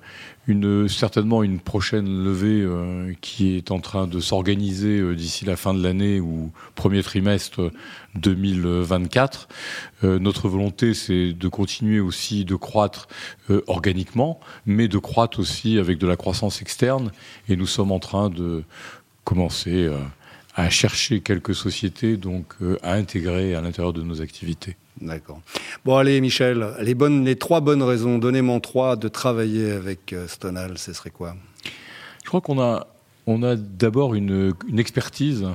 une 0.45 0.89
certainement 0.89 1.43
une 1.43 1.61
prochaine 1.61 2.25
levée 2.25 2.61
euh, 2.61 3.13
qui 3.21 3.55
est 3.55 3.71
en 3.71 3.79
train 3.79 4.05
de 4.05 4.19
s'organiser 4.19 5.15
d'ici 5.15 5.45
la 5.45 5.55
fin 5.55 5.73
de 5.73 5.81
l'année 5.81 6.19
ou 6.19 6.51
premier 6.75 7.03
trimestre 7.03 7.71
2024. 8.15 9.47
Euh, 10.03 10.19
notre 10.19 10.49
volonté, 10.49 10.93
c'est 10.93 11.31
de 11.31 11.47
continuer 11.47 12.01
aussi 12.01 12.43
de 12.43 12.55
croître 12.55 13.07
organiquement, 13.67 14.41
mais 14.65 14.89
de 14.89 14.97
croître 14.97 15.39
aussi 15.39 15.79
avec 15.79 15.99
de 15.99 16.07
la 16.07 16.17
croissance 16.17 16.61
externe. 16.61 17.13
Et 17.47 17.55
nous 17.55 17.67
sommes 17.67 17.93
en 17.93 17.99
train 17.99 18.29
de 18.29 18.63
commencer 19.23 19.89
à 20.53 20.69
chercher 20.69 21.21
quelques 21.21 21.55
sociétés, 21.55 22.17
donc 22.17 22.55
à 22.83 22.93
intégrer 22.93 23.55
à 23.55 23.61
l'intérieur 23.61 23.93
de 23.93 24.01
nos 24.01 24.21
activités. 24.21 24.75
D'accord. 25.01 25.41
Bon, 25.85 25.97
allez, 25.97 26.19
Michel, 26.21 26.73
les, 26.81 26.95
bonnes, 26.95 27.25
les 27.25 27.35
trois 27.35 27.61
bonnes 27.61 27.83
raisons, 27.83 28.17
donnez-moi 28.17 28.59
trois, 28.59 28.95
de 28.95 29.07
travailler 29.07 29.71
avec 29.71 30.13
euh, 30.13 30.27
Stonal, 30.27 30.77
ce 30.77 30.93
serait 30.93 31.11
quoi? 31.11 31.35
Je 32.23 32.29
crois 32.29 32.41
qu'on 32.41 32.59
a, 32.59 32.87
on 33.25 33.43
a 33.43 33.55
d'abord 33.55 34.15
une, 34.15 34.53
expertise 34.77 35.47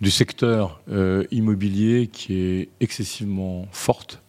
du 0.00 0.10
secteur 0.10 0.80
euh, 0.90 1.24
immobilier 1.30 2.08
qui 2.08 2.36
est 2.36 2.68
excessivement 2.80 3.68
forte. 3.72 4.20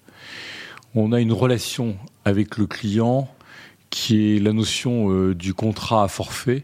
On 0.93 1.11
a 1.11 1.19
une 1.19 1.33
relation 1.33 1.97
avec 2.23 2.57
le 2.57 2.67
client 2.67 3.27
qui 3.89 4.35
est 4.35 4.39
la 4.39 4.53
notion 4.53 5.11
euh, 5.11 5.35
du 5.35 5.53
contrat 5.53 6.03
à 6.03 6.07
forfait, 6.07 6.63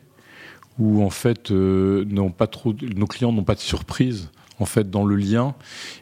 où 0.79 1.03
en 1.03 1.09
fait 1.09 1.51
euh, 1.51 2.05
pas 2.37 2.47
trop, 2.47 2.73
nos 2.95 3.07
clients 3.07 3.31
n'ont 3.31 3.43
pas 3.43 3.55
de 3.55 3.59
surprise 3.59 4.29
en 4.61 4.65
fait 4.65 4.89
dans 4.89 5.03
le 5.03 5.15
lien. 5.15 5.55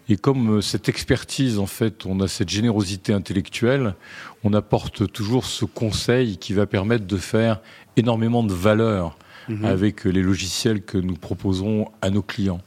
Et 0.09 0.17
comme 0.17 0.57
euh, 0.57 0.61
cette 0.61 0.89
expertise, 0.89 1.57
en 1.59 1.65
fait, 1.65 2.05
on 2.05 2.19
a 2.19 2.27
cette 2.27 2.49
générosité 2.49 3.13
intellectuelle, 3.13 3.95
on 4.43 4.53
apporte 4.53 5.11
toujours 5.11 5.45
ce 5.45 5.65
conseil 5.65 6.37
qui 6.37 6.53
va 6.53 6.65
permettre 6.65 7.05
de 7.07 7.17
faire 7.17 7.61
énormément 7.97 8.43
de 8.43 8.53
valeur 8.53 9.17
Mhm. 9.49 9.65
avec 9.65 10.03
les 10.05 10.21
logiciels 10.21 10.83
que 10.83 10.97
nous 10.97 11.15
proposons 11.15 11.87
à 12.01 12.11
nos 12.11 12.21
clients. 12.21 12.61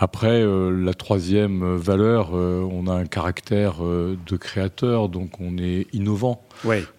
Après, 0.00 0.42
euh, 0.42 0.70
la 0.70 0.94
troisième 0.94 1.74
valeur, 1.76 2.30
euh, 2.34 2.60
on 2.70 2.86
a 2.86 2.92
un 2.92 3.06
caractère 3.06 3.82
euh, 3.82 4.16
de 4.26 4.36
créateur, 4.36 5.08
donc 5.08 5.40
on 5.40 5.58
est 5.58 5.86
innovant. 5.92 6.44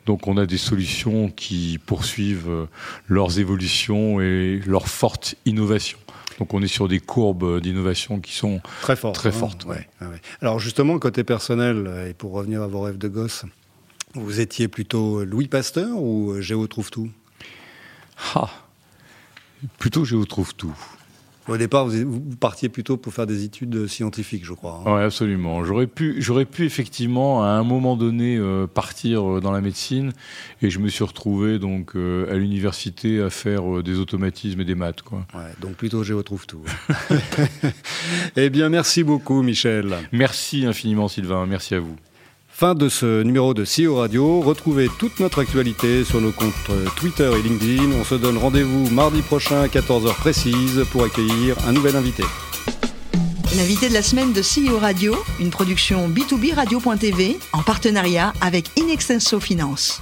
Donc 0.05 0.27
on 0.27 0.35
a 0.37 0.45
des 0.45 0.57
solutions 0.57 1.29
qui 1.29 1.79
poursuivent 1.85 2.49
euh, 2.49 2.65
leurs 3.07 3.39
évolutions 3.39 4.19
et 4.19 4.59
leur 4.65 4.87
forte 4.89 5.35
innovation. 5.45 5.97
Donc 6.39 6.53
on 6.53 6.61
est 6.61 6.67
sur 6.67 6.87
des 6.87 6.99
courbes 6.99 7.59
d'innovation 7.59 8.19
qui 8.19 8.33
sont 8.33 8.61
Très 8.81 8.95
fort. 8.95 9.11
Très 9.11 9.31
forte, 9.31 9.65
ouais. 9.65 9.87
ouais, 10.01 10.07
ouais. 10.07 10.21
Alors 10.41 10.59
justement, 10.59 10.97
côté 10.97 11.23
personnel, 11.23 11.85
euh, 11.87 12.09
et 12.09 12.13
pour 12.13 12.31
revenir 12.31 12.63
à 12.63 12.67
vos 12.67 12.81
rêves 12.81 12.97
de 12.97 13.09
gosse, 13.09 13.43
vous 14.15 14.39
étiez 14.39 14.67
plutôt 14.67 15.23
Louis 15.23 15.47
Pasteur 15.47 15.95
ou 15.95 16.31
euh, 16.31 16.41
Géo 16.41 16.65
trouve 16.67 16.89
tout 16.89 17.09
ah, 18.35 18.49
plutôt 19.77 20.03
vous 20.03 20.25
trouve 20.25 20.53
tout. 20.55 20.75
Au 21.49 21.57
départ, 21.57 21.87
vous, 21.87 22.21
partiez 22.39 22.69
plutôt 22.69 22.97
pour 22.97 23.13
faire 23.13 23.25
des 23.27 23.43
études 23.43 23.87
scientifiques, 23.87 24.45
je 24.45 24.53
crois. 24.53 24.83
hein. 24.85 24.95
Oui, 24.95 25.01
absolument. 25.01 25.63
J'aurais 25.65 25.87
pu, 25.87 26.15
j'aurais 26.19 26.45
pu 26.45 26.65
effectivement 26.65 27.43
à 27.43 27.47
un 27.47 27.63
moment 27.63 27.95
donné 27.97 28.37
euh, 28.37 28.67
partir 28.67 29.27
euh, 29.29 29.41
dans 29.41 29.51
la 29.51 29.61
médecine 29.61 30.11
et 30.61 30.69
je 30.69 30.79
me 30.79 30.87
suis 30.89 31.03
retrouvé 31.03 31.59
donc 31.59 31.95
euh, 31.95 32.31
à 32.31 32.35
l'université 32.35 33.21
à 33.21 33.29
faire 33.29 33.77
euh, 33.77 33.83
des 33.83 33.97
automatismes 33.99 34.61
et 34.61 34.65
des 34.65 34.75
maths. 34.75 35.01
Quoi. 35.01 35.25
Ouais, 35.33 35.51
donc 35.61 35.73
plutôt 35.75 36.03
Géo 36.03 36.21
trouve 36.23 36.45
tout. 36.45 36.63
eh 38.35 38.49
bien, 38.49 38.69
merci 38.69 39.03
beaucoup, 39.03 39.41
Michel. 39.41 39.95
Merci 40.11 40.65
infiniment 40.65 41.07
Sylvain, 41.07 41.45
merci 41.45 41.75
à 41.75 41.79
vous. 41.79 41.95
Fin 42.59 42.75
de 42.75 42.89
ce 42.89 43.23
numéro 43.23 43.53
de 43.53 43.63
CEO 43.63 43.95
Radio. 43.95 44.41
Retrouvez 44.41 44.89
toute 44.99 45.21
notre 45.21 45.39
actualité 45.39 46.03
sur 46.03 46.19
nos 46.19 46.33
comptes 46.33 46.71
Twitter 46.97 47.31
et 47.39 47.41
LinkedIn. 47.41 47.93
On 47.97 48.03
se 48.03 48.15
donne 48.15 48.37
rendez-vous 48.37 48.89
mardi 48.89 49.21
prochain 49.21 49.61
à 49.61 49.67
14h 49.67 50.13
précise 50.15 50.83
pour 50.91 51.05
accueillir 51.05 51.55
un 51.65 51.71
nouvel 51.71 51.95
invité. 51.95 52.23
L'invité 53.55 53.87
de 53.87 53.93
la 53.93 54.01
semaine 54.01 54.33
de 54.33 54.41
CEO 54.41 54.77
Radio, 54.77 55.15
une 55.39 55.51
production 55.51 56.09
B2B 56.09 56.53
Radio.tv 56.53 57.39
en 57.53 57.63
partenariat 57.63 58.33
avec 58.41 58.77
Inextenso 58.77 59.39
Finance. 59.39 60.01